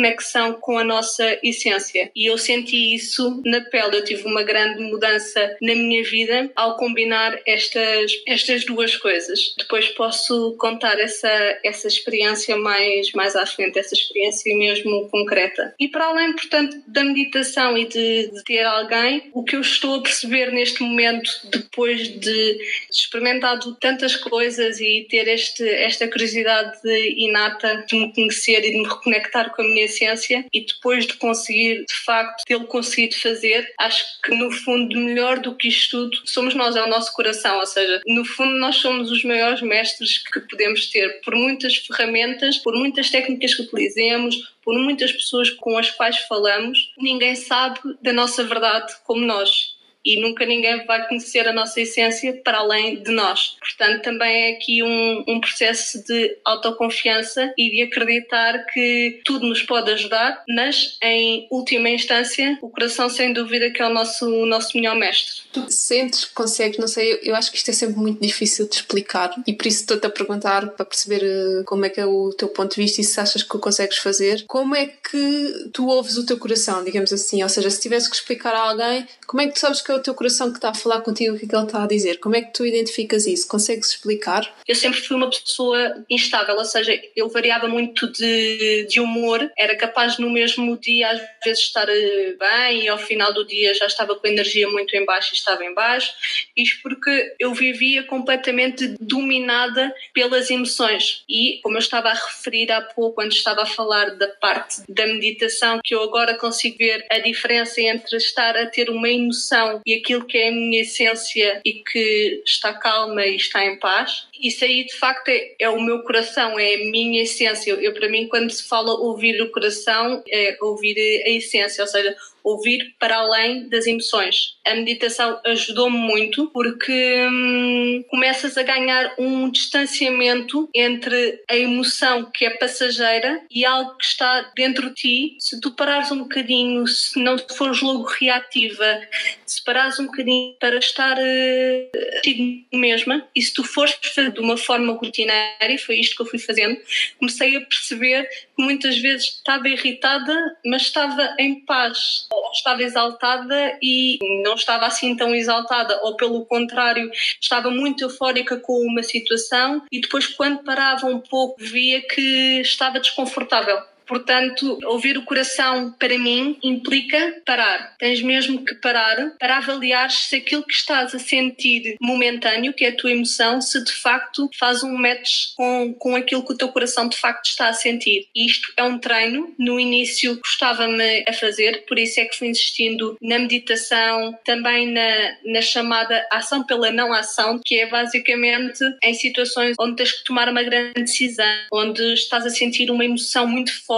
com 0.61 0.77
a 0.77 0.83
nossa 0.83 1.37
essência. 1.43 2.11
E 2.15 2.29
eu 2.29 2.37
senti 2.37 2.93
isso 2.93 3.41
na 3.45 3.61
pele. 3.61 3.97
Eu 3.97 4.03
tive 4.03 4.25
uma 4.25 4.43
grande 4.43 4.81
mudança 4.81 5.55
na 5.61 5.73
minha 5.73 6.03
vida 6.03 6.51
ao 6.55 6.77
combinar 6.77 7.39
estas, 7.45 8.11
estas 8.27 8.65
duas 8.65 8.95
coisas. 8.95 9.53
Depois 9.57 9.87
posso 9.89 10.55
contar 10.59 10.99
essa, 10.99 11.59
essa 11.63 11.87
experiência 11.87 12.55
mais, 12.57 13.11
mais 13.13 13.35
à 13.35 13.45
frente, 13.45 13.79
essa 13.79 13.93
experiência 13.93 14.55
mesmo 14.55 15.09
concreta. 15.09 15.73
E 15.79 15.87
para 15.87 16.05
além, 16.05 16.33
portanto, 16.33 16.77
da 16.87 17.03
meditação 17.03 17.77
e 17.77 17.85
de, 17.85 18.31
de 18.31 18.43
ter 18.43 18.63
alguém, 18.63 19.29
o 19.33 19.43
que 19.43 19.55
eu 19.55 19.61
estou 19.61 19.95
a 19.95 20.03
perceber 20.03 20.51
neste 20.51 20.81
momento, 20.83 21.31
depois 21.45 22.07
de 22.07 22.57
experimentado 22.91 23.75
tantas 23.79 24.15
coisas 24.15 24.79
e 24.79 25.07
ter 25.09 25.27
este, 25.27 25.67
esta 25.67 26.07
curiosidade 26.07 26.79
inata 27.17 27.85
de 27.87 27.95
me 27.95 28.13
conhecer 28.13 28.59
e 28.59 28.71
de 28.71 28.77
me 28.77 28.87
reconectar 28.87 29.55
com 29.55 29.61
a 29.61 29.65
minha 29.65 29.86
essência, 29.87 30.45
e 30.53 30.65
depois 30.65 31.05
de 31.05 31.13
conseguir, 31.15 31.85
de 31.85 32.05
facto, 32.05 32.43
tê-lo 32.45 32.65
conseguido 32.65 33.15
fazer, 33.15 33.67
acho 33.79 34.03
que 34.21 34.35
no 34.35 34.51
fundo, 34.51 34.97
melhor 34.97 35.39
do 35.39 35.55
que 35.55 35.67
isto 35.67 36.09
tudo, 36.09 36.17
somos 36.25 36.53
nós, 36.53 36.75
é 36.75 36.83
o 36.83 36.89
nosso 36.89 37.13
coração. 37.13 37.59
Ou 37.59 37.65
seja, 37.65 38.01
no 38.05 38.23
fundo, 38.23 38.53
nós 38.59 38.75
somos 38.75 39.11
os 39.11 39.23
maiores 39.23 39.61
mestres 39.61 40.19
que 40.19 40.39
podemos 40.41 40.87
ter, 40.87 41.21
por 41.21 41.35
muitas 41.35 41.77
ferramentas, 41.77 42.57
por 42.57 42.73
muitas 42.75 43.09
técnicas 43.09 43.55
que 43.55 43.63
utilizemos, 43.63 44.35
por 44.63 44.77
muitas 44.77 45.11
pessoas 45.11 45.49
com 45.49 45.77
as 45.77 45.89
quais 45.89 46.17
falamos, 46.27 46.77
ninguém 46.97 47.35
sabe 47.35 47.79
da 48.01 48.11
nossa 48.11 48.43
verdade 48.43 48.93
como 49.05 49.25
nós 49.25 49.76
e 50.07 50.21
nunca 50.21 50.45
ninguém 50.45 50.85
vai 50.85 51.05
conhecer 51.05 51.45
a 51.45 51.51
nossa 51.51 51.81
essência 51.81 52.33
para 52.41 52.59
além 52.59 53.03
de 53.03 53.11
nós. 53.11 53.57
Portanto, 53.59 54.03
também 54.03 54.51
é 54.51 54.55
aqui 54.55 54.81
um, 54.81 55.25
um 55.27 55.41
processo 55.41 56.01
de 56.05 56.37
autoconfiança 56.45 57.53
e 57.57 57.69
de 57.69 57.81
acreditar 57.83 58.65
que 58.67 59.19
tudo 59.25 59.45
nos 59.45 59.61
pode 59.63 59.91
ajudar, 59.91 60.43
mas 60.47 60.97
em 61.03 61.45
última 61.51 61.89
instância, 61.89 62.57
o 62.61 62.69
coração, 62.69 63.09
sem 63.09 63.33
dúvida, 63.33 63.69
que 63.69 63.81
é 63.81 63.85
o 63.85 63.89
nosso, 63.89 64.25
o 64.25 64.45
nosso 64.45 64.77
melhor 64.77 64.95
mestre. 64.95 65.43
Tu 65.51 65.65
sentes 65.69 66.23
que 66.23 66.33
consegues, 66.33 66.77
não 66.77 66.87
sei, 66.87 67.19
eu, 67.21 67.35
acho 67.35 67.51
que 67.51 67.57
isto 67.57 67.69
é 67.69 67.73
sempre 67.73 67.97
muito 67.97 68.21
difícil 68.21 68.69
de 68.69 68.75
explicar 68.75 69.35
e 69.45 69.53
por 69.53 69.67
isso 69.67 69.81
estou-te 69.81 70.05
a 70.05 70.09
perguntar 70.09 70.69
para 70.69 70.85
perceber 70.85 71.21
eh, 71.23 71.63
como 71.65 71.85
é 71.85 71.89
que 71.89 71.99
é 71.99 72.05
o 72.05 72.29
teu 72.29 72.47
ponto 72.47 72.75
de 72.75 72.81
vista 72.81 73.01
e 73.01 73.03
se 73.03 73.19
achas 73.19 73.43
que 73.43 73.55
o 73.55 73.59
consegues 73.59 73.97
fazer. 73.97 74.45
Como 74.47 74.73
é 74.73 74.85
que 74.85 75.69
tu 75.73 75.87
ouves 75.87 76.17
o 76.17 76.25
teu 76.25 76.37
coração, 76.37 76.83
digamos 76.83 77.11
assim? 77.11 77.43
Ou 77.43 77.49
seja, 77.49 77.69
se 77.69 77.81
tivesse 77.81 78.09
que 78.09 78.15
explicar 78.15 78.53
a 78.53 78.69
alguém, 78.69 79.05
como 79.25 79.41
é 79.41 79.47
que 79.47 79.53
tu 79.53 79.59
sabes 79.59 79.81
que 79.81 79.91
é 79.91 79.96
o 79.97 80.01
teu 80.03 80.13
coração 80.13 80.51
que 80.51 80.57
está 80.57 80.69
a 80.69 80.73
falar 80.73 81.01
contigo, 81.01 81.35
o 81.35 81.39
que 81.39 81.45
é 81.45 81.47
que 81.47 81.55
ele 81.55 81.65
está 81.65 81.83
a 81.83 81.87
dizer? 81.87 82.19
Como 82.19 82.35
é 82.35 82.41
que 82.41 82.53
tu 82.53 82.65
identificas 82.65 83.25
isso? 83.25 83.47
Consegues 83.47 83.89
explicar? 83.89 84.53
Eu 84.67 84.75
sempre 84.75 85.01
fui 85.01 85.15
uma 85.15 85.29
pessoa 85.29 86.05
instável, 86.09 86.55
ou 86.55 86.65
seja, 86.65 86.99
eu 87.15 87.29
variava 87.29 87.67
muito 87.67 88.11
de, 88.11 88.85
de 88.89 88.99
humor, 88.99 89.51
era 89.57 89.75
capaz 89.75 90.17
no 90.17 90.29
mesmo 90.29 90.77
dia 90.77 91.09
às 91.09 91.21
vezes 91.43 91.63
estar 91.63 91.87
eh, 91.89 92.35
bem 92.39 92.83
e 92.83 92.87
ao 92.87 92.97
final 92.97 93.33
do 93.33 93.45
dia 93.45 93.73
já 93.73 93.85
estava 93.85 94.15
com 94.15 94.27
a 94.27 94.29
energia 94.29 94.67
muito 94.69 94.95
em 94.95 95.05
baixo 95.05 95.33
e 95.33 95.37
estava 95.37 95.63
em 95.63 95.73
baixo. 95.73 96.13
Isto 96.55 96.81
porque 96.81 97.35
eu 97.39 97.53
vivia 97.53 98.03
completamente 98.03 98.95
dominada 98.99 99.93
pelas 100.13 100.49
emoções 100.49 101.23
e, 101.29 101.59
como 101.63 101.75
eu 101.75 101.79
estava 101.79 102.09
a 102.09 102.13
referir 102.13 102.71
há 102.71 102.81
pouco, 102.81 103.15
quando 103.15 103.31
estava 103.31 103.63
a 103.63 103.65
falar 103.65 104.11
da 104.11 104.27
parte 104.27 104.81
da 104.87 105.05
meditação, 105.07 105.79
que 105.83 105.95
eu 105.95 106.03
agora 106.03 106.35
consigo 106.35 106.77
ver 106.77 107.05
a 107.09 107.19
diferença 107.19 107.81
entre 107.81 108.17
estar 108.17 108.55
a 108.55 108.67
ter 108.67 108.89
uma 108.89 109.09
emoção 109.09 109.81
e 109.87 109.93
aquilo 109.93 110.25
que 110.25 110.37
é 110.37 110.49
a 110.49 110.51
minha 110.51 110.81
essência 110.81 111.61
e 111.63 111.75
que 111.75 112.43
está 112.45 112.73
calma 112.73 113.25
e 113.25 113.37
está 113.37 113.65
em 113.65 113.79
paz. 113.79 114.27
Isso 114.41 114.63
aí, 114.63 114.85
de 114.85 114.95
facto, 114.95 115.29
é, 115.29 115.55
é 115.59 115.69
o 115.69 115.81
meu 115.81 116.03
coração, 116.03 116.59
é 116.59 116.75
a 116.75 116.77
minha 116.77 117.23
essência. 117.23 117.71
Eu, 117.71 117.93
para 117.93 118.09
mim, 118.09 118.27
quando 118.27 118.49
se 118.51 118.67
fala 118.67 118.91
ouvir 118.93 119.41
o 119.41 119.51
coração, 119.51 120.23
é 120.29 120.57
ouvir 120.61 120.97
a 121.25 121.29
essência, 121.29 121.83
ou 121.83 121.87
seja, 121.87 122.15
ouvir 122.47 122.95
para 122.97 123.17
além 123.17 123.67
das 123.67 123.85
emoções. 123.85 124.55
A 124.65 124.73
meditação 124.73 125.39
ajudou-me 125.45 125.97
muito 125.97 126.47
porque 126.47 127.27
hum, 127.29 128.05
começas 128.09 128.57
a 128.57 128.63
ganhar 128.63 129.13
um 129.17 129.49
distanciamento 129.49 130.69
entre 130.73 131.43
a 131.49 131.57
emoção 131.57 132.31
que 132.33 132.45
é 132.45 132.51
passageira 132.51 133.41
e 133.51 133.65
algo 133.65 133.97
que 133.97 134.05
está 134.05 134.49
dentro 134.55 134.89
de 134.89 134.95
ti. 134.95 135.37
Se 135.39 135.59
tu 135.59 135.71
parares 135.71 136.09
um 136.09 136.19
bocadinho, 136.19 136.87
se 136.87 137.19
não 137.21 137.37
fores 137.37 137.81
logo 137.81 138.03
reativa, 138.03 139.01
se 139.45 139.61
parares 139.63 139.99
um 139.99 140.05
bocadinho 140.05 140.55
para 140.57 140.77
estar 140.77 141.17
uh, 141.17 142.77
mesma 142.77 143.27
e 143.35 143.41
se 143.41 143.53
tu 143.53 143.63
fores 143.63 143.97
fazer 144.15 144.26
de 144.29 144.39
uma 144.39 144.57
forma 144.57 144.93
rotineira, 144.93 145.71
e 145.71 145.77
foi 145.77 145.99
isto 145.99 146.15
que 146.15 146.21
eu 146.21 146.25
fui 146.25 146.39
fazendo, 146.39 146.77
comecei 147.19 147.55
a 147.55 147.61
perceber 147.61 148.23
que 148.55 148.63
muitas 148.63 148.97
vezes 148.97 149.25
estava 149.27 149.67
irritada, 149.67 150.57
mas 150.65 150.83
estava 150.83 151.35
em 151.39 151.59
paz. 151.61 152.27
Ou 152.31 152.51
estava 152.51 152.83
exaltada 152.83 153.77
e 153.81 154.17
não 154.43 154.55
estava 154.55 154.85
assim 154.85 155.15
tão 155.15 155.33
exaltada, 155.33 155.99
ou 156.03 156.15
pelo 156.15 156.45
contrário, 156.45 157.11
estava 157.39 157.69
muito 157.69 158.03
eufórica 158.03 158.57
com 158.57 158.79
uma 158.85 159.03
situação 159.03 159.83
e 159.91 160.01
depois, 160.01 160.27
quando 160.27 160.63
parava 160.63 161.07
um 161.07 161.19
pouco, 161.19 161.55
via 161.59 162.01
que 162.01 162.61
estava 162.61 162.99
desconfortável 162.99 163.77
Portanto, 164.07 164.79
ouvir 164.85 165.17
o 165.17 165.23
coração 165.23 165.93
para 165.99 166.17
mim 166.17 166.57
implica 166.63 167.41
parar. 167.45 167.95
Tens 167.97 168.21
mesmo 168.21 168.63
que 168.63 168.75
parar 168.75 169.31
para 169.39 169.57
avaliar 169.57 170.09
se 170.11 170.35
aquilo 170.35 170.63
que 170.63 170.73
estás 170.73 171.13
a 171.13 171.19
sentir 171.19 171.95
momentâneo, 172.01 172.73
que 172.73 172.85
é 172.85 172.89
a 172.89 172.95
tua 172.95 173.11
emoção, 173.11 173.61
se 173.61 173.83
de 173.83 173.91
facto 173.91 174.49
faz 174.57 174.83
um 174.83 174.95
match 174.97 175.53
com, 175.55 175.93
com 175.93 176.15
aquilo 176.15 176.45
que 176.45 176.53
o 176.53 176.57
teu 176.57 176.69
coração 176.69 177.07
de 177.07 177.17
facto 177.17 177.45
está 177.45 177.69
a 177.69 177.73
sentir. 177.73 178.27
Isto 178.35 178.71
é 178.77 178.83
um 178.83 178.99
treino. 178.99 179.53
No 179.57 179.79
início 179.79 180.37
gostava-me 180.37 181.23
a 181.27 181.33
fazer, 181.33 181.85
por 181.87 181.99
isso 181.99 182.19
é 182.19 182.25
que 182.25 182.37
fui 182.37 182.47
insistindo 182.47 183.17
na 183.21 183.39
meditação, 183.39 184.37
também 184.45 184.91
na, 184.91 185.37
na 185.45 185.61
chamada 185.61 186.25
ação 186.31 186.63
pela 186.63 186.91
não 186.91 187.13
ação, 187.13 187.59
que 187.63 187.75
é 187.75 187.85
basicamente 187.87 188.79
em 189.03 189.13
situações 189.13 189.75
onde 189.79 189.95
tens 189.95 190.11
que 190.11 190.23
tomar 190.23 190.49
uma 190.49 190.63
grande 190.63 191.01
decisão, 191.01 191.45
onde 191.73 192.13
estás 192.13 192.45
a 192.45 192.49
sentir 192.49 192.89
uma 192.91 193.05
emoção 193.05 193.47
muito 193.47 193.71
forte, 193.85 193.96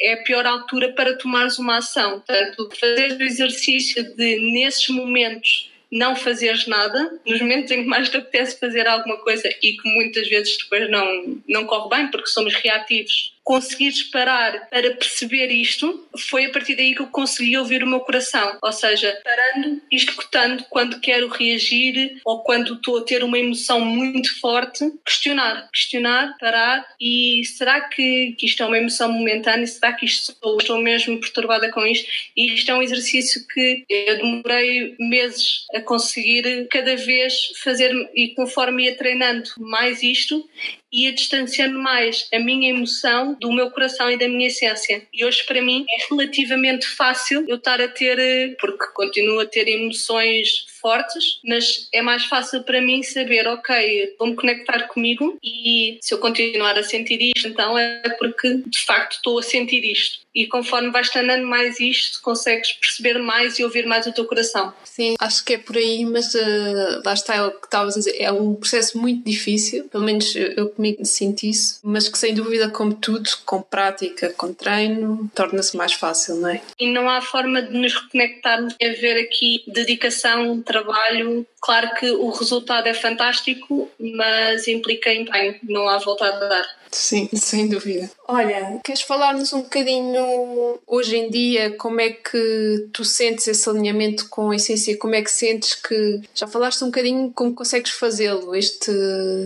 é 0.00 0.14
a 0.14 0.22
pior 0.22 0.46
altura 0.46 0.92
para 0.92 1.16
tomares 1.16 1.58
uma 1.58 1.78
ação. 1.78 2.20
Portanto, 2.20 2.68
fazer 2.78 3.12
o 3.12 3.22
exercício 3.22 4.14
de, 4.14 4.52
nesses 4.52 4.88
momentos, 4.88 5.70
não 5.90 6.14
fazeres 6.14 6.66
nada, 6.66 7.18
nos 7.26 7.40
momentos 7.40 7.70
em 7.70 7.82
que 7.82 7.88
mais 7.88 8.08
te 8.08 8.16
apetece 8.16 8.58
fazer 8.58 8.86
alguma 8.86 9.16
coisa 9.18 9.48
e 9.62 9.76
que 9.76 9.88
muitas 9.88 10.28
vezes 10.28 10.58
depois 10.58 10.90
não, 10.90 11.40
não 11.48 11.64
corre 11.66 11.96
bem 11.96 12.10
porque 12.10 12.26
somos 12.26 12.54
reativos 12.54 13.37
conseguires 13.48 14.02
parar 14.02 14.68
para 14.68 14.94
perceber 14.94 15.46
isto, 15.46 16.06
foi 16.28 16.44
a 16.44 16.50
partir 16.50 16.76
daí 16.76 16.94
que 16.94 17.00
eu 17.00 17.06
consegui 17.06 17.56
ouvir 17.56 17.82
o 17.82 17.86
meu 17.86 18.00
coração. 18.00 18.58
Ou 18.60 18.72
seja, 18.72 19.18
parando 19.24 19.80
e 19.90 19.96
escutando 19.96 20.66
quando 20.68 21.00
quero 21.00 21.28
reagir 21.28 22.20
ou 22.26 22.42
quando 22.42 22.74
estou 22.74 22.98
a 22.98 23.04
ter 23.04 23.24
uma 23.24 23.38
emoção 23.38 23.80
muito 23.80 24.38
forte, 24.38 24.92
questionar, 25.02 25.66
questionar, 25.72 26.36
parar 26.38 26.86
e 27.00 27.42
será 27.46 27.80
que, 27.88 28.34
que 28.36 28.44
isto 28.44 28.62
é 28.62 28.66
uma 28.66 28.76
emoção 28.76 29.10
momentânea? 29.10 29.66
Será 29.66 29.94
que 29.94 30.04
isto 30.04 30.32
estou, 30.32 30.58
estou 30.58 30.78
mesmo 30.78 31.18
perturbada 31.18 31.70
com 31.70 31.86
isto? 31.86 32.06
E 32.36 32.52
isto 32.52 32.70
é 32.70 32.74
um 32.74 32.82
exercício 32.82 33.46
que 33.48 33.82
eu 33.88 34.18
demorei 34.18 34.94
meses 35.00 35.64
a 35.74 35.80
conseguir 35.80 36.68
cada 36.70 36.94
vez 36.96 37.32
fazer 37.64 37.94
e 38.14 38.28
conforme 38.34 38.84
ia 38.84 38.94
treinando 38.94 39.48
mais 39.56 40.02
isto, 40.02 40.46
ia 40.92 41.12
distanciando 41.12 41.78
mais 41.78 42.28
a 42.32 42.38
minha 42.38 42.70
emoção 42.70 43.36
do 43.40 43.52
meu 43.52 43.70
coração 43.70 44.10
e 44.10 44.18
da 44.18 44.28
minha 44.28 44.48
essência. 44.48 45.06
E 45.12 45.24
hoje, 45.24 45.44
para 45.44 45.62
mim, 45.62 45.84
é 45.88 46.06
relativamente 46.10 46.86
fácil 46.86 47.44
eu 47.48 47.56
estar 47.56 47.80
a 47.80 47.88
ter, 47.88 48.18
eh, 48.18 48.56
porque 48.60 48.86
continuo 48.94 49.40
a 49.40 49.46
ter 49.46 49.68
emoções 49.68 50.66
fortes, 50.80 51.40
mas 51.44 51.88
é 51.92 52.00
mais 52.00 52.24
fácil 52.24 52.62
para 52.62 52.80
mim 52.80 53.02
saber, 53.02 53.46
ok, 53.46 54.14
vou-me 54.18 54.34
conectar 54.34 54.86
comigo 54.88 55.36
e 55.42 55.98
se 56.00 56.14
eu 56.14 56.18
continuar 56.18 56.78
a 56.78 56.82
sentir 56.82 57.20
isto, 57.20 57.48
então 57.48 57.76
é 57.76 58.02
porque 58.18 58.62
de 58.66 58.78
facto 58.84 59.16
estou 59.16 59.38
a 59.38 59.42
sentir 59.42 59.84
isto. 59.84 60.20
E 60.38 60.46
conforme 60.46 60.90
vais 60.90 61.10
treinando 61.10 61.44
mais 61.48 61.80
isto, 61.80 62.22
consegues 62.22 62.72
perceber 62.72 63.18
mais 63.18 63.58
e 63.58 63.64
ouvir 63.64 63.86
mais 63.86 64.06
o 64.06 64.12
teu 64.12 64.24
coração. 64.24 64.72
Sim, 64.84 65.16
acho 65.18 65.44
que 65.44 65.54
é 65.54 65.58
por 65.58 65.76
aí, 65.76 66.04
mas 66.04 66.32
uh, 66.32 67.02
lá 67.04 67.12
está 67.12 67.34
é 67.34 67.42
o 67.42 67.50
que 67.50 67.66
estavas 67.66 67.96
a 67.96 67.98
dizer, 67.98 68.16
é 68.20 68.30
um 68.30 68.54
processo 68.54 68.96
muito 68.98 69.24
difícil, 69.28 69.88
pelo 69.88 70.04
menos 70.04 70.36
eu, 70.36 70.52
eu 70.52 70.68
comigo 70.68 71.04
sinto 71.04 71.42
isso, 71.42 71.80
mas 71.82 72.08
que 72.08 72.16
sem 72.16 72.34
dúvida, 72.34 72.70
como 72.70 72.94
tudo, 72.94 73.28
com 73.44 73.60
prática, 73.60 74.32
com 74.36 74.54
treino, 74.54 75.28
torna-se 75.34 75.76
mais 75.76 75.92
fácil, 75.92 76.36
não 76.36 76.50
é? 76.50 76.62
E 76.78 76.88
não 76.88 77.10
há 77.10 77.20
forma 77.20 77.60
de 77.60 77.76
nos 77.76 77.94
reconectarmos 77.94 78.76
e 78.80 78.86
haver 78.86 79.20
aqui 79.20 79.64
dedicação, 79.66 80.62
trabalho. 80.62 81.44
Claro 81.60 81.94
que 81.94 82.10
o 82.10 82.30
resultado 82.30 82.86
é 82.86 82.94
fantástico, 82.94 83.90
mas 83.98 84.68
implica 84.68 85.12
empenho, 85.12 85.56
não 85.62 85.88
há 85.88 85.98
volta 85.98 86.26
a 86.26 86.30
dar. 86.30 86.78
Sim, 86.90 87.28
sem 87.34 87.68
dúvida. 87.68 88.10
Olha, 88.26 88.80
queres 88.84 89.02
falar-nos 89.02 89.52
um 89.52 89.62
bocadinho 89.62 90.78
hoje 90.86 91.16
em 91.16 91.30
dia 91.30 91.70
como 91.72 92.00
é 92.00 92.10
que 92.10 92.88
tu 92.92 93.04
sentes 93.04 93.46
esse 93.46 93.68
alinhamento 93.68 94.28
com 94.28 94.50
a 94.50 94.56
essência? 94.56 94.96
Como 94.96 95.14
é 95.14 95.22
que 95.22 95.30
sentes 95.30 95.74
que 95.74 96.20
já 96.34 96.46
falaste 96.46 96.82
um 96.82 96.86
bocadinho 96.86 97.30
como 97.34 97.54
consegues 97.54 97.92
fazê-lo, 97.92 98.54
este 98.54 98.90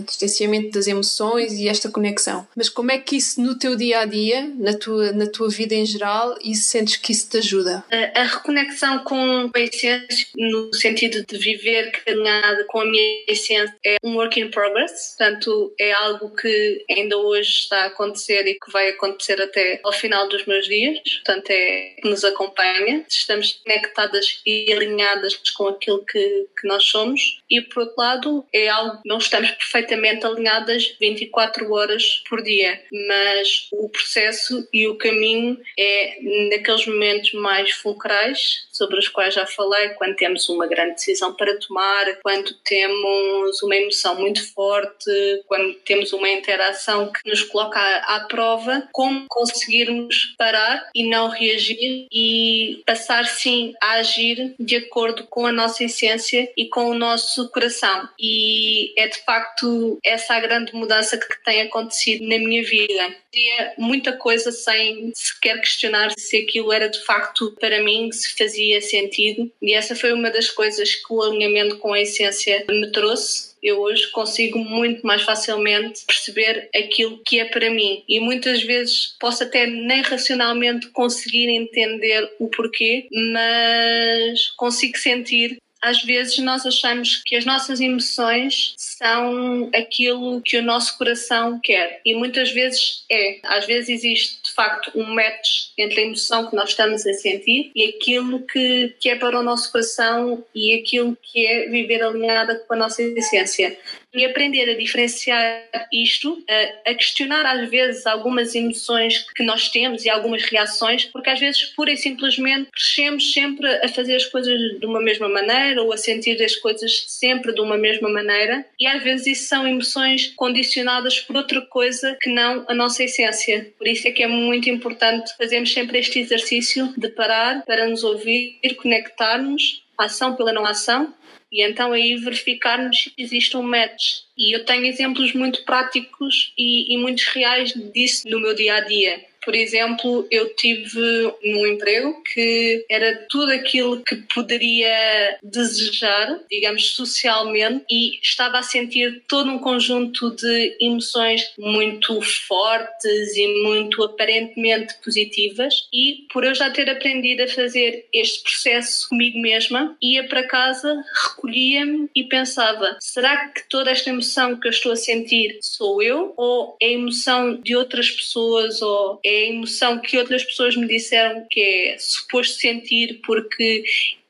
distanciamento 0.05 0.71
das 0.71 0.87
emoções 0.87 1.53
e 1.53 1.67
esta 1.67 1.89
conexão, 1.89 2.47
mas 2.55 2.69
como 2.69 2.91
é 2.91 2.97
que 2.97 3.17
isso 3.17 3.41
no 3.41 3.57
teu 3.57 3.75
dia 3.75 3.99
a 3.99 4.05
dia, 4.05 4.49
na 4.57 4.73
tua, 4.73 5.11
na 5.11 5.27
tua 5.27 5.49
vida 5.49 5.75
em 5.75 5.85
geral, 5.85 6.37
e 6.43 6.55
sentes 6.55 6.97
que 6.97 7.11
isso 7.11 7.29
te 7.29 7.37
ajuda? 7.37 7.83
A, 7.91 8.21
a 8.21 8.23
reconexão 8.23 8.99
com 8.99 9.49
a 9.53 9.59
essência, 9.59 10.05
no 10.37 10.73
sentido 10.73 11.25
de 11.25 11.37
viver 11.37 12.02
caminhada 12.03 12.63
com 12.65 12.81
a 12.81 12.85
minha 12.85 13.23
essência, 13.27 13.75
é 13.85 13.97
um 14.03 14.15
work 14.15 14.39
in 14.39 14.49
progress, 14.49 15.15
portanto, 15.17 15.73
é 15.79 15.91
algo 15.91 16.35
que 16.35 16.85
ainda 16.89 17.17
hoje 17.17 17.49
está 17.49 17.83
a 17.83 17.85
acontecer 17.85 18.45
e 18.47 18.55
que 18.55 18.71
vai 18.71 18.89
acontecer 18.89 19.41
até 19.41 19.79
ao 19.83 19.91
final 19.91 20.27
dos 20.27 20.45
meus 20.45 20.67
dias. 20.67 20.99
Portanto, 21.23 21.49
é 21.49 21.95
que 22.01 22.09
nos 22.09 22.23
acompanha. 22.23 23.05
Estamos 23.07 23.53
conectadas 23.63 24.41
e 24.45 24.71
alinhadas 24.71 25.35
com 25.55 25.67
aquilo 25.67 26.05
que, 26.05 26.47
que 26.59 26.67
nós 26.67 26.83
somos. 26.83 27.41
E, 27.49 27.61
por 27.61 27.83
outro 27.83 27.95
lado, 27.97 28.45
é 28.53 28.67
algo 28.67 29.01
que 29.01 29.09
não 29.09 29.17
estamos 29.17 29.51
perfeitamente 29.51 30.25
alinhadas 30.25 30.95
24 30.99 31.71
horas 31.71 32.23
por 32.29 32.41
dia. 32.43 32.81
Mas 33.07 33.67
o 33.71 33.89
processo 33.89 34.67
e 34.73 34.87
o 34.87 34.97
caminho 34.97 35.59
é 35.77 36.17
naqueles 36.49 36.85
momentos 36.85 37.33
mais 37.33 37.71
fulcrais 37.71 38.67
sobre 38.71 38.97
os 38.97 39.07
quais 39.07 39.33
já 39.33 39.45
falei, 39.45 39.89
quando 39.89 40.15
temos 40.15 40.49
uma 40.49 40.67
grande 40.67 40.95
decisão 40.95 41.33
para 41.33 41.57
tomar, 41.59 41.92
quando 42.21 42.53
temos 42.63 43.61
uma 43.63 43.75
emoção 43.75 44.15
muito 44.15 44.53
forte, 44.53 45.11
quando 45.47 45.73
temos 45.85 46.13
uma 46.13 46.29
interação 46.29 47.11
que 47.11 47.29
nos 47.29 47.43
coloca 47.43 47.79
à, 47.79 48.21
prova, 48.21 48.87
como 48.91 49.25
conseguirmos 49.27 50.35
parar 50.37 50.89
e 50.93 51.07
não 51.07 51.29
reagir 51.29 52.07
e 52.11 52.81
passar 52.85 53.25
sim 53.25 53.73
a 53.81 53.93
agir 53.93 54.55
de 54.59 54.75
acordo 54.77 55.25
com 55.27 55.45
a 55.45 55.51
nossa 55.51 55.83
essência 55.83 56.51
e 56.57 56.67
com 56.67 56.85
o 56.85 56.95
nosso 56.95 57.49
coração. 57.49 58.07
E 58.19 58.93
é 58.97 59.07
de 59.07 59.19
facto 59.19 59.99
essa 60.03 60.35
a 60.35 60.39
grande 60.39 60.73
mudança 60.73 61.17
que 61.17 61.43
tem 61.43 61.61
acontecido 61.61 62.27
na 62.27 62.37
minha 62.37 62.63
vida. 62.63 63.15
Tinha 63.31 63.73
muita 63.77 64.13
coisa 64.13 64.51
sem 64.51 65.11
sequer 65.15 65.59
questionar 65.59 66.11
se 66.17 66.37
aquilo 66.37 66.71
era 66.71 66.87
de 66.87 67.03
facto 67.03 67.55
para 67.59 67.81
mim, 67.83 68.11
se 68.11 68.35
fazia 68.37 68.81
sentido 68.81 69.51
e 69.61 69.73
essa 69.73 69.95
foi 69.95 70.13
uma 70.13 70.29
das 70.29 70.49
coisas 70.49 70.95
que 70.95 71.13
o 71.13 71.21
alinhamento 71.21 71.77
com 71.83 71.91
a 71.91 71.99
essência 71.99 72.63
me 72.69 72.89
trouxe 72.93 73.51
eu 73.61 73.79
hoje 73.79 74.11
consigo 74.11 74.59
muito 74.59 75.07
mais 75.07 75.21
facilmente 75.21 76.03
perceber 76.05 76.69
aquilo 76.75 77.21
que 77.25 77.39
é 77.39 77.45
para 77.45 77.69
mim. 77.69 78.03
E 78.09 78.19
muitas 78.19 78.61
vezes 78.61 79.15
posso 79.17 79.43
até 79.43 79.65
nem 79.65 80.01
racionalmente 80.01 80.89
conseguir 80.89 81.49
entender 81.49 82.29
o 82.39 82.49
porquê, 82.49 83.07
mas 83.33 84.49
consigo 84.57 84.97
sentir 84.97 85.57
às 85.83 86.01
vezes 86.01 86.37
nós 86.39 86.65
achamos 86.65 87.21
que 87.25 87.35
as 87.35 87.43
nossas 87.43 87.81
emoções 87.81 88.73
são 88.77 89.69
aquilo 89.75 90.41
que 90.41 90.57
o 90.57 90.63
nosso 90.63 90.97
coração 90.97 91.59
quer 91.61 91.99
e 92.05 92.15
muitas 92.15 92.51
vezes 92.51 93.03
é. 93.11 93.39
Às 93.43 93.65
vezes 93.65 93.89
existe 93.89 94.39
de 94.43 94.51
facto 94.53 94.91
um 94.95 95.13
match 95.13 95.67
entre 95.77 95.99
a 95.99 96.03
emoção 96.05 96.49
que 96.49 96.55
nós 96.55 96.69
estamos 96.69 97.05
a 97.05 97.13
sentir 97.13 97.71
e 97.75 97.89
aquilo 97.89 98.39
que, 98.45 98.95
que 98.97 99.09
é 99.09 99.15
para 99.17 99.37
o 99.37 99.43
nosso 99.43 99.71
coração 99.73 100.43
e 100.55 100.73
aquilo 100.73 101.17
que 101.21 101.45
é 101.45 101.67
viver 101.67 102.01
alinhada 102.01 102.55
com 102.55 102.73
a 102.75 102.77
nossa 102.77 103.03
essência 103.03 103.77
e 104.13 104.25
aprender 104.25 104.69
a 104.69 104.77
diferenciar 104.77 105.63
isto, 105.91 106.43
a, 106.85 106.93
questionar 106.93 107.45
às 107.45 107.69
vezes 107.69 108.05
algumas 108.05 108.53
emoções 108.53 109.25
que 109.35 109.43
nós 109.43 109.69
temos 109.69 110.05
e 110.05 110.09
algumas 110.09 110.43
reações, 110.43 111.05
porque 111.05 111.29
às 111.29 111.39
vezes 111.39 111.63
pura 111.63 111.91
e 111.91 111.97
simplesmente 111.97 112.69
crescemos 112.71 113.33
sempre 113.33 113.67
a 113.83 113.87
fazer 113.87 114.15
as 114.15 114.25
coisas 114.25 114.79
de 114.79 114.85
uma 114.85 115.01
mesma 115.01 115.27
maneira 115.27 115.81
ou 115.81 115.91
a 115.91 115.97
sentir 115.97 116.41
as 116.43 116.55
coisas 116.55 117.05
sempre 117.07 117.53
de 117.53 117.61
uma 117.61 117.77
mesma 117.77 118.09
maneira 118.09 118.65
e 118.79 118.85
às 118.87 119.03
vezes 119.03 119.27
isso 119.27 119.47
são 119.47 119.67
emoções 119.67 120.33
condicionadas 120.35 121.19
por 121.19 121.35
outra 121.35 121.61
coisa 121.61 122.17
que 122.21 122.29
não 122.29 122.65
a 122.67 122.73
nossa 122.73 123.03
essência. 123.03 123.73
Por 123.77 123.87
isso 123.87 124.07
é 124.07 124.11
que 124.11 124.23
é 124.23 124.27
muito 124.27 124.69
importante 124.69 125.35
fazermos 125.37 125.73
sempre 125.73 125.99
este 125.99 126.19
exercício 126.19 126.93
de 126.97 127.09
parar 127.09 127.63
para 127.65 127.87
nos 127.87 128.03
ouvir, 128.03 128.59
conectarmos 128.81 129.83
ação 129.97 130.35
pela 130.35 130.51
não 130.51 130.65
ação 130.65 131.13
e 131.53 131.63
então 131.63 131.93
aí 131.93 132.15
verificarmos 132.15 133.03
se 133.03 133.13
existe 133.15 133.55
um 133.55 133.61
match. 133.61 134.21
E 134.35 134.55
eu 134.55 134.65
tenho 134.65 134.85
exemplos 134.85 135.33
muito 135.33 135.63
práticos 135.63 136.51
e, 136.57 136.93
e 136.93 136.97
muito 136.97 137.21
reais 137.31 137.71
disso 137.93 138.27
no 138.27 138.39
meu 138.39 138.55
dia 138.55 138.77
a 138.77 138.79
dia. 138.81 139.23
Por 139.43 139.55
exemplo, 139.55 140.27
eu 140.31 140.55
tive 140.55 140.99
num 141.43 141.67
emprego 141.67 142.21
que 142.33 142.85
era 142.89 143.25
tudo 143.29 143.51
aquilo 143.51 144.01
que 144.03 144.15
poderia 144.33 145.37
desejar, 145.43 146.39
digamos, 146.49 146.91
socialmente, 146.91 147.85
e 147.89 148.19
estava 148.21 148.59
a 148.59 148.63
sentir 148.63 149.21
todo 149.27 149.49
um 149.49 149.59
conjunto 149.59 150.31
de 150.31 150.77
emoções 150.79 151.41
muito 151.57 152.21
fortes 152.21 153.35
e 153.35 153.63
muito 153.63 154.03
aparentemente 154.03 154.93
positivas. 155.03 155.87
E 155.93 156.25
por 156.31 156.43
eu 156.43 156.55
já 156.55 156.69
ter 156.69 156.89
aprendido 156.89 157.43
a 157.43 157.47
fazer 157.47 158.05
este 158.13 158.43
processo 158.43 159.09
comigo 159.09 159.39
mesma, 159.39 159.95
ia 160.01 160.23
para 160.27 160.47
casa, 160.47 161.03
recolhia-me 161.27 162.09
e 162.15 162.23
pensava: 162.23 162.97
será 162.99 163.47
que 163.49 163.67
toda 163.69 163.91
esta 163.91 164.09
emoção 164.09 164.59
que 164.59 164.67
eu 164.67 164.71
estou 164.71 164.91
a 164.91 164.95
sentir 164.95 165.57
sou 165.61 166.01
eu? 166.01 166.33
Ou 166.37 166.77
é 166.81 166.91
emoção 166.93 167.59
de 167.61 167.75
outras 167.75 168.09
pessoas? 168.09 168.81
Ou 168.81 169.19
é 169.23 169.32
a 169.33 169.49
emoção 169.49 169.99
que 169.99 170.17
outras 170.17 170.43
pessoas 170.43 170.75
me 170.75 170.87
disseram 170.87 171.45
que 171.49 171.61
é 171.61 171.97
suposto 171.97 172.59
sentir 172.59 173.21
porque 173.25 173.83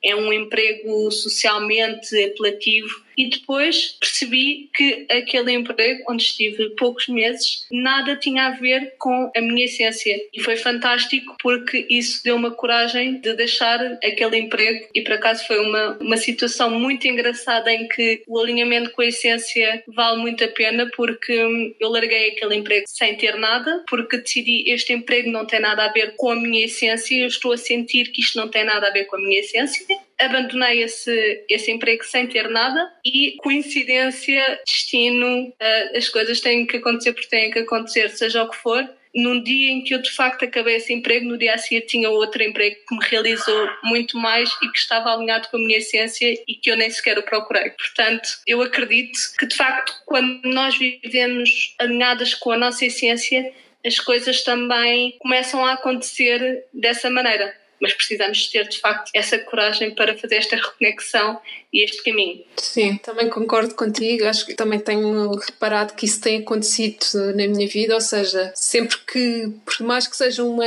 é 0.04 0.14
um 0.14 0.32
emprego 0.32 1.10
socialmente 1.10 2.22
apelativo 2.24 3.04
e 3.16 3.28
depois 3.28 3.96
percebi 4.00 4.68
que 4.74 5.06
aquele 5.10 5.52
emprego, 5.52 6.04
onde 6.08 6.22
estive 6.22 6.70
poucos 6.70 7.08
meses, 7.08 7.66
nada 7.70 8.16
tinha 8.16 8.46
a 8.46 8.50
ver 8.50 8.94
com 8.98 9.30
a 9.34 9.40
minha 9.40 9.64
essência. 9.64 10.16
E 10.32 10.40
foi 10.40 10.56
fantástico 10.56 11.36
porque 11.40 11.86
isso 11.88 12.22
deu 12.24 12.36
uma 12.36 12.50
coragem 12.50 13.20
de 13.20 13.34
deixar 13.34 13.80
aquele 14.04 14.38
emprego. 14.38 14.88
E 14.94 15.02
por 15.02 15.12
acaso 15.12 15.46
foi 15.46 15.60
uma, 15.60 15.96
uma 16.00 16.16
situação 16.16 16.70
muito 16.70 17.06
engraçada 17.06 17.72
em 17.72 17.88
que 17.88 18.22
o 18.26 18.38
alinhamento 18.38 18.90
com 18.90 19.02
a 19.02 19.06
essência 19.06 19.82
vale 19.88 20.20
muito 20.20 20.42
a 20.44 20.48
pena 20.48 20.90
porque 20.96 21.44
hum, 21.44 21.74
eu 21.78 21.90
larguei 21.90 22.30
aquele 22.30 22.56
emprego 22.56 22.86
sem 22.88 23.16
ter 23.16 23.36
nada, 23.36 23.84
porque 23.88 24.18
decidi 24.18 24.70
este 24.70 24.92
emprego 24.92 25.30
não 25.30 25.46
tem 25.46 25.60
nada 25.60 25.84
a 25.84 25.92
ver 25.92 26.14
com 26.16 26.30
a 26.30 26.36
minha 26.36 26.64
essência, 26.64 27.16
eu 27.16 27.28
estou 27.28 27.52
a 27.52 27.56
sentir 27.56 28.10
que 28.10 28.20
isto 28.20 28.36
não 28.38 28.48
tem 28.48 28.64
nada 28.64 28.88
a 28.88 28.90
ver 28.90 29.04
com 29.04 29.16
a 29.16 29.20
minha 29.20 29.40
essência 29.40 29.84
abandonei 30.20 30.82
esse, 30.82 31.44
esse 31.48 31.70
emprego 31.70 32.04
sem 32.04 32.26
ter 32.26 32.48
nada 32.48 32.92
e 33.04 33.36
coincidência, 33.38 34.60
destino, 34.64 35.48
uh, 35.48 35.96
as 35.96 36.08
coisas 36.08 36.40
têm 36.40 36.66
que 36.66 36.76
acontecer 36.76 37.12
porque 37.12 37.28
têm 37.28 37.50
que 37.50 37.60
acontecer, 37.60 38.08
seja 38.10 38.42
o 38.42 38.50
que 38.50 38.56
for. 38.56 38.88
Num 39.14 39.40
dia 39.40 39.70
em 39.70 39.84
que 39.84 39.94
eu 39.94 40.02
de 40.02 40.10
facto 40.10 40.44
acabei 40.44 40.74
esse 40.74 40.92
emprego, 40.92 41.26
no 41.26 41.38
dia 41.38 41.54
a 41.54 41.58
seguir 41.58 41.82
tinha 41.82 42.10
outro 42.10 42.42
emprego 42.42 42.76
que 42.88 42.96
me 42.96 43.04
realizou 43.04 43.68
muito 43.84 44.18
mais 44.18 44.50
e 44.60 44.68
que 44.72 44.76
estava 44.76 45.12
alinhado 45.12 45.48
com 45.48 45.56
a 45.56 45.60
minha 45.60 45.78
essência 45.78 46.34
e 46.48 46.54
que 46.56 46.68
eu 46.68 46.76
nem 46.76 46.90
sequer 46.90 47.16
o 47.16 47.22
procurei. 47.22 47.70
Portanto, 47.70 48.28
eu 48.44 48.60
acredito 48.60 49.16
que 49.38 49.46
de 49.46 49.54
facto, 49.54 49.94
quando 50.04 50.42
nós 50.46 50.76
vivemos 50.76 51.76
alinhadas 51.78 52.34
com 52.34 52.50
a 52.50 52.58
nossa 52.58 52.86
essência, 52.86 53.52
as 53.86 54.00
coisas 54.00 54.42
também 54.42 55.14
começam 55.20 55.64
a 55.64 55.74
acontecer 55.74 56.64
dessa 56.72 57.08
maneira 57.08 57.54
mas 57.84 57.92
precisamos 57.92 58.46
ter 58.46 58.66
de 58.66 58.80
facto 58.80 59.10
essa 59.12 59.38
coragem 59.38 59.94
para 59.94 60.16
fazer 60.16 60.36
esta 60.36 60.56
reconexão 60.56 61.38
e 61.70 61.84
este 61.84 62.02
caminho. 62.02 62.42
Sim, 62.56 62.96
também 62.96 63.28
concordo 63.28 63.74
contigo. 63.74 64.24
Acho 64.24 64.46
que 64.46 64.54
também 64.54 64.78
tenho 64.78 65.34
reparado 65.34 65.92
que 65.92 66.06
isso 66.06 66.18
tem 66.18 66.38
acontecido 66.38 67.04
na 67.34 67.46
minha 67.46 67.68
vida, 67.68 67.94
ou 67.94 68.00
seja, 68.00 68.50
sempre 68.54 68.96
que, 69.06 69.52
por 69.66 69.84
mais 69.84 70.06
que 70.06 70.16
seja 70.16 70.42
uma 70.44 70.64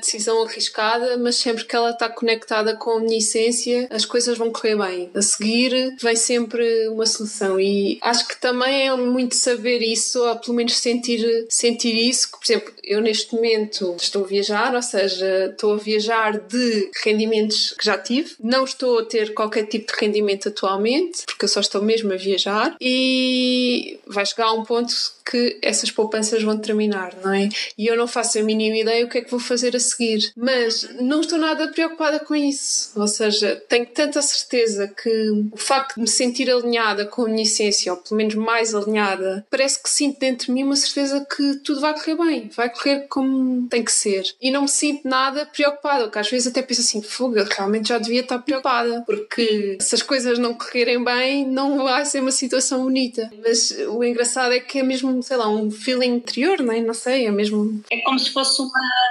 decisão 0.00 0.42
arriscada, 0.42 1.16
mas 1.18 1.36
sempre 1.36 1.64
que 1.64 1.76
ela 1.76 1.90
está 1.90 2.08
conectada 2.08 2.74
com 2.74 2.96
a 2.96 3.00
minha 3.00 3.18
essência, 3.18 3.86
as 3.90 4.04
coisas 4.04 4.36
vão 4.36 4.50
correr 4.50 4.76
bem. 4.76 5.10
A 5.14 5.22
seguir 5.22 5.94
vem 6.00 6.16
sempre 6.16 6.88
uma 6.88 7.06
solução 7.06 7.60
e 7.60 7.98
acho 8.02 8.26
que 8.26 8.40
também 8.40 8.88
é 8.88 8.96
muito 8.96 9.36
saber 9.36 9.82
isso, 9.82 10.20
ou 10.26 10.34
pelo 10.36 10.56
menos 10.56 10.76
sentir, 10.76 11.46
sentir 11.48 11.94
isso. 11.94 12.30
Por 12.30 12.40
exemplo, 12.44 12.74
eu 12.82 13.00
neste 13.00 13.34
momento 13.34 13.94
estou 14.00 14.24
a 14.24 14.26
viajar, 14.26 14.74
ou 14.74 14.82
seja, 14.82 15.50
estou 15.52 15.74
a 15.74 15.76
viajar 15.76 16.38
de 16.38 16.55
rendimentos 17.04 17.74
que 17.78 17.84
já 17.84 17.98
tive, 17.98 18.34
não 18.40 18.64
estou 18.64 19.00
a 19.00 19.04
ter 19.04 19.34
qualquer 19.34 19.66
tipo 19.66 19.92
de 19.92 19.98
rendimento 19.98 20.48
atualmente, 20.48 21.24
porque 21.26 21.44
eu 21.44 21.48
só 21.48 21.60
estou 21.60 21.82
mesmo 21.82 22.12
a 22.12 22.16
viajar, 22.16 22.76
e 22.80 23.98
vai 24.06 24.24
chegar 24.24 24.46
a 24.46 24.52
um 24.52 24.64
ponto 24.64 24.94
que 25.28 25.58
essas 25.60 25.90
poupanças 25.90 26.42
vão 26.42 26.56
terminar, 26.56 27.12
não 27.22 27.34
é? 27.34 27.48
E 27.76 27.86
eu 27.86 27.96
não 27.96 28.06
faço 28.06 28.38
a 28.38 28.42
mínima 28.42 28.76
ideia 28.76 29.04
o 29.04 29.08
que 29.08 29.18
é 29.18 29.20
que 29.22 29.30
vou 29.30 29.40
fazer 29.40 29.74
a 29.74 29.80
seguir. 29.80 30.32
Mas 30.36 30.88
não 31.00 31.20
estou 31.20 31.38
nada 31.38 31.68
preocupada 31.68 32.20
com 32.20 32.34
isso. 32.34 32.92
Ou 32.94 33.08
seja, 33.08 33.60
tenho 33.68 33.86
tanta 33.86 34.22
certeza 34.22 34.86
que 34.88 35.30
o 35.50 35.56
facto 35.56 35.96
de 35.96 36.02
me 36.02 36.08
sentir 36.08 36.48
alinhada 36.48 37.04
com 37.04 37.22
a 37.22 37.28
minha 37.28 37.42
essência, 37.42 37.92
ou 37.92 37.98
pelo 37.98 38.16
menos 38.16 38.34
mais 38.36 38.74
alinhada, 38.74 39.44
parece 39.50 39.82
que 39.82 39.90
sinto 39.90 40.20
dentro 40.20 40.46
de 40.46 40.52
mim 40.52 40.62
uma 40.62 40.76
certeza 40.76 41.26
que 41.28 41.56
tudo 41.64 41.80
vai 41.80 41.94
correr 41.94 42.16
bem, 42.16 42.50
vai 42.54 42.70
correr 42.70 43.06
como 43.08 43.66
tem 43.68 43.82
que 43.82 43.92
ser. 43.92 44.24
E 44.40 44.50
não 44.50 44.62
me 44.62 44.68
sinto 44.68 45.08
nada 45.08 45.44
preocupada, 45.46 46.04
porque 46.04 46.20
às 46.20 46.30
vezes 46.30 46.45
até 46.46 46.62
penso 46.62 46.80
assim, 46.80 47.02
fuga, 47.02 47.46
realmente 47.50 47.88
já 47.88 47.98
devia 47.98 48.20
estar 48.20 48.38
preocupada, 48.38 49.02
porque 49.06 49.78
se 49.80 49.94
as 49.94 50.02
coisas 50.02 50.38
não 50.38 50.54
correrem 50.54 51.02
bem, 51.02 51.46
não 51.46 51.82
vai 51.82 52.04
ser 52.04 52.20
uma 52.20 52.32
situação 52.32 52.82
bonita. 52.82 53.30
Mas 53.44 53.70
o 53.88 54.02
engraçado 54.02 54.52
é 54.52 54.60
que 54.60 54.78
é 54.78 54.82
mesmo 54.82 55.22
sei 55.22 55.36
lá, 55.36 55.48
um 55.48 55.70
feeling 55.70 56.16
interior, 56.16 56.60
não 56.60 56.72
é? 56.72 56.80
Não 56.80 56.94
sei, 56.94 57.26
é 57.26 57.30
mesmo. 57.30 57.82
É 57.90 58.00
como 58.02 58.18
se 58.18 58.30
fosse 58.30 58.60
uma 58.60 58.70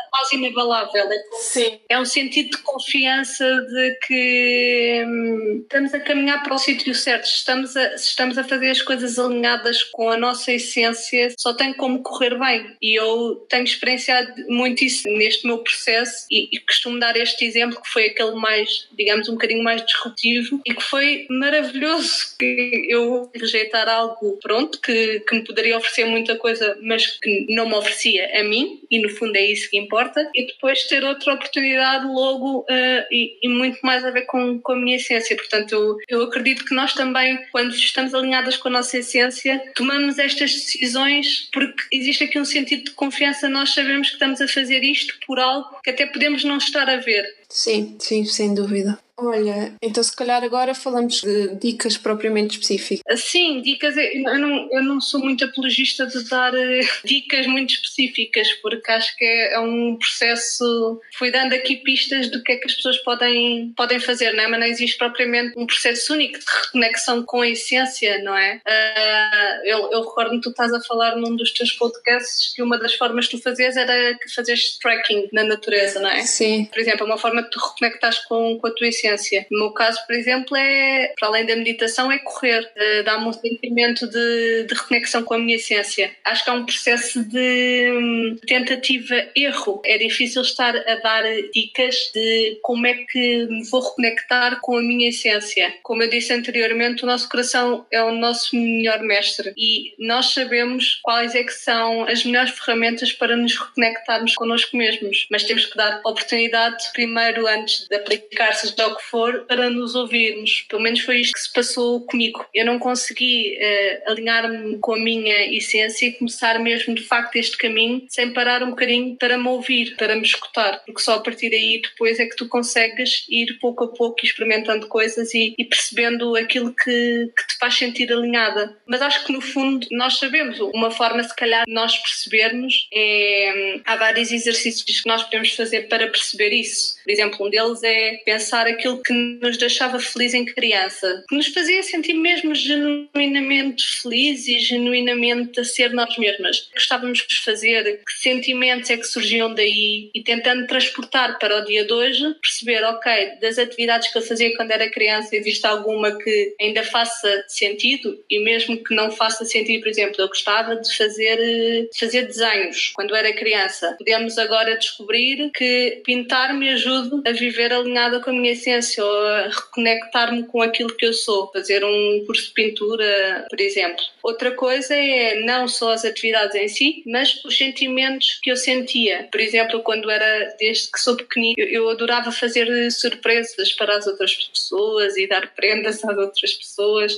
quase 0.10 0.36
inabalável. 0.36 1.04
É, 1.12 1.20
como, 1.30 1.42
Sim. 1.42 1.80
é 1.90 2.00
um 2.00 2.06
sentido 2.06 2.52
de 2.52 2.58
confiança 2.60 3.46
de 3.46 4.00
que 4.08 5.04
hum, 5.06 5.60
estamos 5.64 5.94
a 5.94 6.00
caminhar 6.00 6.44
para 6.44 6.54
o 6.54 6.58
sítio 6.58 6.94
certo, 6.96 7.26
estamos 7.26 7.76
a, 7.76 7.96
estamos 7.96 8.38
a 8.38 8.44
fazer 8.44 8.70
as 8.70 8.82
coisas 8.82 9.20
alinhadas 9.20 9.84
com 9.84 10.10
a 10.10 10.18
nossa 10.18 10.52
essência, 10.52 11.34
só 11.38 11.54
tem 11.54 11.74
como 11.74 12.02
correr 12.02 12.38
bem. 12.38 12.76
E 12.82 13.00
eu 13.00 13.46
tenho 13.50 13.64
experienciado 13.64 14.34
muito 14.48 14.84
isso 14.84 15.08
neste 15.10 15.46
meu 15.46 15.60
processo 15.60 16.26
e, 16.32 16.56
e 16.56 16.60
costumo 16.60 17.00
dar 17.00 17.15
este 17.18 17.46
exemplo 17.46 17.82
que 17.82 17.90
foi 17.90 18.08
aquele 18.08 18.36
mais, 18.36 18.88
digamos, 18.98 19.30
um 19.30 19.34
bocadinho 19.34 19.64
mais 19.64 19.86
disruptivo 19.86 20.62
e 20.66 20.74
que 20.74 20.84
foi 20.84 21.26
maravilhoso 21.30 22.36
que 22.38 22.88
eu 22.90 23.30
rejeitar 23.34 23.88
algo 23.88 24.38
pronto 24.42 24.80
que, 24.82 25.20
que 25.22 25.36
me 25.36 25.44
poderia 25.44 25.78
oferecer 25.78 26.06
muita 26.06 26.36
coisa, 26.36 26.78
mas 26.82 27.08
que 27.08 27.46
não 27.50 27.68
me 27.68 27.76
oferecia 27.76 28.40
a 28.40 28.44
mim, 28.44 28.82
e 28.90 29.00
no 29.00 29.10
fundo 29.10 29.36
é 29.36 29.46
isso 29.46 29.70
que 29.70 29.78
importa, 29.78 30.30
e 30.34 30.46
depois 30.48 30.84
ter 30.84 31.04
outra 31.04 31.34
oportunidade 31.34 32.06
logo 32.06 32.60
uh, 32.62 33.06
e, 33.12 33.38
e, 33.42 33.50
muito 33.50 33.80
mais 33.82 34.04
a 34.06 34.12
ver 34.12 34.24
com, 34.24 34.60
com 34.60 34.74
a 34.74 34.76
minha 34.76 34.98
essência. 34.98 35.36
Portanto, 35.36 35.72
eu, 35.72 35.98
eu 36.08 36.24
acredito 36.24 36.66
que 36.66 36.76
nós 36.76 36.94
também, 36.94 37.38
quando 37.52 37.74
estamos 37.74 38.14
alinhadas 38.14 38.58
com 38.58 38.68
a 38.68 38.72
nossa 38.72 38.98
essência, 38.98 39.62
tomamos 39.76 40.18
estas 40.20 40.52
decisões 40.52 41.50
porque 41.52 41.84
existe 41.92 42.24
aqui 42.24 42.40
um 42.40 42.46
sentido 42.46 42.86
de 42.86 42.92
confiança, 42.92 43.50
nós 43.50 43.74
sabemos 43.74 44.10
que 44.10 44.16
estamos 44.16 44.42
a 44.42 44.48
fazer 44.48 44.84
isto 44.84 45.18
por 45.26 45.40
algo 45.40 45.80
que 45.84 45.90
até 45.90 46.06
podemos 46.06 46.44
não 46.44 46.58
estar 46.58 46.90
a 46.90 46.98
ver. 47.06 47.26
Sim, 47.50 47.98
sim, 48.00 48.26
sem 48.26 48.54
dúvida. 48.54 49.00
Olha, 49.18 49.74
então 49.82 50.04
se 50.04 50.14
calhar 50.14 50.44
agora 50.44 50.76
falamos 50.76 51.22
de 51.22 51.56
dicas 51.56 51.98
propriamente 51.98 52.56
específicas. 52.56 53.22
Sim, 53.22 53.62
dicas. 53.62 53.96
Eu 53.96 54.40
não, 54.40 54.70
eu 54.72 54.84
não 54.84 55.00
sou 55.00 55.22
muito 55.22 55.46
apologista 55.46 56.06
de 56.06 56.28
dar 56.30 56.54
eh, 56.54 56.82
dicas 57.06 57.48
muito 57.48 57.74
específicas, 57.74 58.52
porque 58.62 58.92
acho 58.92 59.16
que 59.16 59.24
é, 59.24 59.54
é 59.54 59.60
um 59.60 59.96
processo. 59.96 61.00
Fui 61.18 61.32
dando 61.32 61.54
aqui 61.54 61.78
pistas 61.78 62.30
do 62.30 62.44
que 62.44 62.52
é 62.52 62.56
que 62.58 62.66
as 62.66 62.76
pessoas 62.76 62.98
podem, 63.04 63.74
podem 63.78 64.00
fazer, 64.00 64.34
não 64.34 64.44
é? 64.44 64.48
Mas 64.48 64.60
não 64.60 64.68
existe 64.68 64.98
propriamente 64.98 65.58
um 65.58 65.66
processo 65.66 66.14
único 66.14 66.38
de 66.38 66.46
reconexão 66.64 67.24
com 67.24 67.42
a 67.42 67.48
essência, 67.48 68.22
não 68.22 68.36
é? 68.36 68.60
Uh, 68.68 69.66
eu, 69.66 69.92
eu 69.94 70.02
recordo-me 70.02 70.42
tu 70.42 70.50
estás 70.50 70.74
a 70.74 70.82
falar 70.82 71.16
num 71.16 71.38
dos 71.38 71.52
teus 71.52 71.72
podcasts 71.72 72.54
que 72.54 72.62
uma 72.62 72.78
das 72.78 72.94
formas 72.96 73.28
que 73.28 73.38
tu 73.38 73.44
fazias 73.44 73.78
era 73.78 74.16
que 74.16 74.34
fazias 74.34 74.78
tracking 74.82 75.30
na 75.32 75.44
natureza, 75.44 76.02
não 76.02 76.10
é? 76.10 76.22
Sim. 76.24 76.66
Por 76.66 76.80
exemplo, 76.80 77.04
é 77.04 77.06
uma 77.06 77.18
forma 77.18 77.44
de 77.44 77.50
tu 77.50 77.60
reconectares 77.60 78.20
com, 78.26 78.58
com 78.60 78.68
a 78.68 78.72
tua 78.72 78.88
essência 78.88 79.05
consciência. 79.06 79.46
No 79.52 79.60
meu 79.60 79.72
caso, 79.72 80.00
por 80.06 80.16
exemplo, 80.16 80.56
é, 80.58 81.14
para 81.20 81.30
além 81.30 81.46
da 81.46 81.56
meditação, 81.56 82.12
é 82.12 82.18
correr, 82.20 82.72
dá-me 83.04 83.28
um 83.28 83.34
sentimento 83.34 84.08
de, 84.08 84.64
de 84.64 84.74
reconexão 84.74 85.24
com 85.24 85.36
a 85.36 85.40
minha 85.40 85.56
essência. 85.56 86.12
Acho 86.24 86.44
que 86.44 86.50
é 86.50 86.54
um 86.54 86.66
processo 86.66 87.24
de 87.24 87.92
hum, 87.92 88.38
tentativa-erro. 88.48 89.82
É 89.86 89.98
difícil 89.98 90.42
estar 90.42 90.76
a 90.76 90.96
dar 90.96 91.24
dicas 91.54 91.96
de 92.14 92.58
como 92.62 92.88
é 92.88 92.94
que 92.94 93.46
me 93.48 93.64
vou 93.66 93.82
reconectar 93.82 94.60
com 94.62 94.78
a 94.78 94.82
minha 94.82 95.10
essência. 95.10 95.74
Como 95.84 96.04
eu 96.04 96.10
disse 96.10 96.34
anteriormente, 96.34 97.04
o 97.04 97.08
nosso 97.08 97.30
coração 97.30 97.86
é 97.92 98.02
o 98.04 98.12
nosso 98.12 98.56
melhor 98.56 99.00
mestre 99.02 99.54
e 99.58 99.94
nós 100.00 100.34
sabemos 100.34 101.00
quais 101.04 101.36
é 101.36 101.44
que 101.44 101.54
são 101.54 102.04
as 102.04 102.24
melhores 102.24 102.52
ferramentas 102.52 103.12
para 103.12 103.36
nos 103.36 103.58
reconectarmos 103.58 104.36
connosco 104.36 104.76
mesmos, 104.76 105.28
mas 105.30 105.44
temos 105.44 105.66
que 105.66 105.78
dar 105.78 106.00
oportunidade 106.00 106.84
primeiro 106.94 107.48
antes 107.48 107.88
de 107.88 107.96
aplicar, 107.96 108.54
seja 108.54 108.88
o 108.88 108.95
que 108.96 109.04
for, 109.04 109.46
para 109.48 109.70
nos 109.70 109.96
ouvirmos. 109.96 110.66
Pelo 110.70 110.82
menos 110.82 111.02
foi 111.02 111.22
isto 111.22 111.34
que 111.34 111.40
se 111.40 111.54
passou 111.54 112.02
comigo. 112.02 112.46
Eu 112.54 112.66
não 112.66 112.80
consegui 112.80 113.58
uh, 113.58 114.12
alinhar-me 114.12 114.78
com 114.80 114.94
a 114.94 115.00
minha 115.00 115.56
essência 115.56 116.08
e 116.08 116.12
começar 116.14 116.60
mesmo 116.60 116.96
de 116.96 117.04
facto 117.04 117.36
este 117.36 117.58
caminho 117.58 118.06
sem 118.10 118.32
parar 118.32 118.64
um 118.64 118.72
bocadinho 118.72 119.16
para 119.16 119.38
me 119.38 119.48
ouvir, 119.48 119.96
para 119.96 120.16
me 120.16 120.24
escutar, 120.24 120.82
porque 120.86 121.02
só 121.02 121.16
a 121.16 121.20
partir 121.20 121.50
daí 121.50 121.82
depois 121.82 122.20
é 122.20 122.26
que 122.26 122.36
tu 122.36 122.48
consegues 122.48 123.26
ir 123.30 123.58
pouco 123.60 123.86
a 123.86 123.88
pouco 123.88 124.26
experimentando 124.26 124.88
coisas 124.88 125.34
e, 125.34 125.54
e 125.58 125.66
percebendo 125.66 126.36
aquilo 126.36 126.74
que, 126.74 127.32
que 127.36 127.48
te 127.48 127.58
faz 127.60 127.76
sentir 127.76 128.12
alinhada. 128.12 128.78
Mas 128.86 129.02
acho 129.02 129.26
que 129.26 129.34
no 129.34 129.42
fundo 129.42 129.88
nós 129.92 130.18
sabemos, 130.18 130.60
uma 130.60 130.92
forma 130.92 131.24
se 131.24 131.36
calhar 131.36 131.66
nós 131.68 131.98
percebermos 131.98 132.88
é 132.94 133.80
há 133.86 133.96
vários 133.96 134.32
exercícios 134.32 135.02
que 135.02 135.10
nós 135.10 135.24
podemos 135.24 135.54
fazer 135.56 135.88
para 135.88 136.08
perceber 136.08 136.54
isso. 136.54 136.96
Por 137.04 137.12
exemplo, 137.12 137.46
um 137.46 137.50
deles 137.50 137.84
é 137.84 138.18
pensar 138.26 138.68
aquilo 138.68 138.85
aquilo 138.86 139.02
que 139.02 139.14
nos 139.14 139.58
deixava 139.58 140.00
feliz 140.00 140.34
em 140.34 140.46
criança, 140.46 141.24
que 141.28 141.36
nos 141.36 141.48
fazia 141.48 141.82
sentir 141.82 142.14
mesmo 142.14 142.54
genuinamente 142.54 143.84
felizes 144.02 144.48
e 144.48 144.60
genuinamente 144.60 145.60
a 145.60 145.64
ser 145.64 145.92
nós 145.92 146.16
mesmas. 146.18 146.70
Gostávamos 146.74 147.26
de 147.28 147.42
fazer, 147.42 148.02
que 148.06 148.14
sentimentos 148.14 148.90
é 148.90 148.98
que 148.98 149.04
surgiam 149.04 149.54
daí 149.54 150.12
e 150.14 150.24
tentando 150.24 150.68
transportar 150.68 151.40
para 151.40 151.62
o 151.62 151.66
dia 151.66 151.86
de 151.86 151.94
hoje, 151.94 152.36
perceber, 152.42 152.84
ok, 152.84 153.40
das 153.42 153.58
atividades 153.58 154.12
que 154.12 154.18
eu 154.18 154.22
fazia 154.22 154.56
quando 154.56 154.72
era 154.72 154.90
criança, 154.90 155.36
existe 155.36 155.66
alguma 155.66 156.16
que 156.18 156.56
ainda 156.62 156.84
faça 156.84 157.46
sentido 157.48 158.24
e 158.30 158.40
mesmo 158.40 158.84
que 158.84 158.94
não 158.94 159.10
faça 159.10 159.44
sentido, 159.46 159.82
por 159.82 159.90
exemplo, 159.90 160.16
eu 160.20 160.28
gostava 160.28 160.76
de 160.76 160.96
fazer, 160.96 161.38
de 161.38 162.00
fazer 162.00 162.28
desenhos 162.28 162.92
quando 162.94 163.16
era 163.16 163.34
criança. 163.34 163.96
Podemos 163.98 164.38
agora 164.38 164.78
descobrir 164.78 165.50
que 165.56 166.02
pintar 166.06 166.54
me 166.54 166.70
ajuda 166.70 167.22
a 167.28 167.32
viver 167.32 167.74
alinhada 167.74 168.20
com 168.20 168.30
a 168.30 168.34
minha 168.34 168.52
essência 168.52 168.75
ou 169.02 169.28
a 169.28 169.42
reconectar-me 169.48 170.44
com 170.44 170.62
aquilo 170.62 170.96
que 170.96 171.06
eu 171.06 171.14
sou. 171.14 171.52
Fazer 171.52 171.84
um 171.84 172.24
curso 172.26 172.48
de 172.48 172.54
pintura, 172.54 173.46
por 173.50 173.60
exemplo. 173.60 174.04
Outra 174.24 174.52
coisa 174.52 174.96
é 174.96 175.42
não 175.42 175.68
só 175.68 175.92
as 175.92 176.06
atividades 176.06 176.56
em 176.56 176.68
si, 176.68 177.04
mas 177.06 177.44
os 177.46 177.58
sentimentos 177.58 178.40
que 178.42 178.52
eu 178.52 178.56
sentia. 178.56 179.28
Por 179.32 179.40
exemplo, 179.40 179.82
quando 179.82 180.10
era, 180.10 180.56
desde 180.60 180.92
que 180.92 181.00
sou 181.00 181.16
pequenina, 181.16 181.56
eu, 181.58 181.68
eu 181.68 181.90
adorava 181.90 182.32
fazer 182.32 182.92
surpresas 182.92 183.72
para 183.74 183.98
as 183.98 184.08
outras 184.08 184.34
pessoas 184.34 185.16
e 185.18 185.28
dar 185.28 185.54
prendas 185.56 186.04
às 186.04 186.18
outras 186.18 186.54
pessoas. 186.54 187.14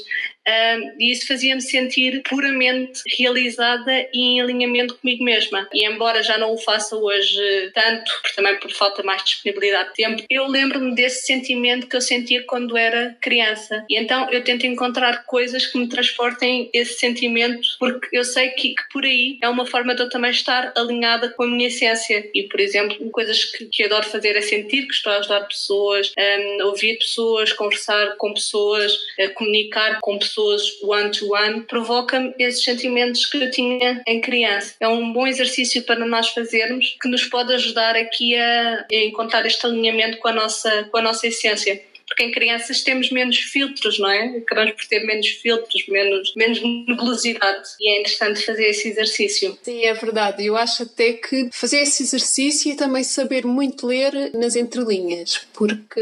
E 0.98 1.12
isso 1.12 1.28
fazia-me 1.28 1.62
sentir 1.62 2.22
puramente 2.28 3.02
realizada 3.18 3.92
e 4.14 4.20
em 4.20 4.42
alinhamento 4.42 4.96
comigo 4.96 5.24
mesma. 5.24 5.68
E 5.74 5.86
embora 5.86 6.24
já 6.24 6.38
não 6.38 6.54
o 6.54 6.58
faça 6.58 6.96
hoje 6.96 7.72
tanto, 7.74 8.12
também 8.36 8.56
por 8.58 8.72
falta 8.72 9.04
mais 9.04 9.24
disponibilidade 9.24 9.90
de 9.90 9.96
tempo, 9.96 10.24
eu 10.30 10.48
lembro-me 10.48 10.96
desse 10.96 11.26
sentimento 11.26 11.88
que 11.88 11.96
eu 11.96 12.02
sentia 12.02 12.44
quando 12.44 12.78
era 12.78 13.16
criança. 13.22 13.86
E 13.90 13.98
então 13.98 14.30
eu 14.32 14.44
tento 14.44 14.66
encontrar 14.66 15.26
coisas 15.26 15.66
que 15.66 15.78
me 15.78 15.88
transportem 15.88 16.70
esse 16.74 17.00
sentimento, 17.00 17.68
porque 17.80 18.18
eu 18.18 18.24
sei 18.24 18.50
que, 18.50 18.70
que 18.70 18.84
por 18.92 19.04
aí 19.04 19.38
é 19.42 19.50
uma 19.50 19.66
forma 19.66 19.94
de 19.94 20.02
eu 20.02 20.10
também 20.10 20.32
estar 20.32 20.72
alinhada 20.78 21.30
com 21.30 21.44
a 21.44 21.48
minha 21.48 21.68
essência. 21.68 22.30
E, 22.34 22.44
por 22.44 22.60
exemplo, 22.60 23.10
coisas 23.12 23.44
que, 23.44 23.66
que 23.66 23.84
adoro 23.84 24.06
fazer 24.06 24.36
é 24.36 24.42
sentir 24.42 24.88
que 24.88 24.94
estou 24.94 25.12
a 25.12 25.18
ajudar 25.18 25.42
pessoas, 25.42 26.14
um, 26.18 26.66
ouvir 26.66 26.98
pessoas, 26.98 27.52
conversar 27.52 28.16
com 28.18 28.34
pessoas, 28.34 28.94
uh, 28.94 29.34
comunicar 29.34 30.00
com 30.02 30.18
pessoas 30.18 30.37
pessoas 30.38 30.80
one-to-one, 30.84 31.62
provoca-me 31.62 32.34
esses 32.38 32.64
sentimentos 32.64 33.26
que 33.26 33.38
eu 33.38 33.50
tinha 33.50 34.04
em 34.06 34.22
criança. 34.22 34.76
É 34.80 34.88
um 34.88 35.12
bom 35.12 35.26
exercício 35.26 35.82
para 35.84 36.06
nós 36.06 36.30
fazermos 36.30 36.96
que 37.02 37.10
nos 37.10 37.26
pode 37.26 37.52
ajudar 37.54 37.96
aqui 37.96 38.36
a, 38.36 38.86
encontrar 38.92 39.46
este 39.46 39.66
alinhamento 39.66 40.18
com 40.18 40.28
a 40.28 40.34
nossa, 40.34 40.84
com 40.92 40.98
a 40.98 41.02
nossa 41.02 41.28
essência 41.28 41.82
porque 42.08 42.24
em 42.24 42.32
crianças 42.32 42.82
temos 42.82 43.12
menos 43.12 43.38
filtros, 43.38 44.00
não 44.00 44.10
é? 44.10 44.38
Acabamos 44.38 44.72
por 44.72 44.86
ter 44.86 45.02
menos 45.02 45.28
filtros, 45.28 45.86
menos, 45.88 46.34
menos 46.36 46.62
nebulosidade. 46.88 47.70
E 47.80 47.92
é 47.92 48.00
interessante 48.00 48.46
fazer 48.46 48.70
esse 48.70 48.90
exercício. 48.90 49.58
Sim, 49.62 49.84
é 49.84 49.94
verdade. 49.94 50.46
Eu 50.46 50.56
acho 50.56 50.84
até 50.84 51.14
que 51.14 51.50
fazer 51.52 51.80
esse 51.80 52.04
exercício 52.04 52.72
e 52.72 52.76
também 52.76 53.04
saber 53.04 53.46
muito 53.46 53.86
ler 53.86 54.32
nas 54.34 54.56
entrelinhas, 54.56 55.42
porque 55.54 56.02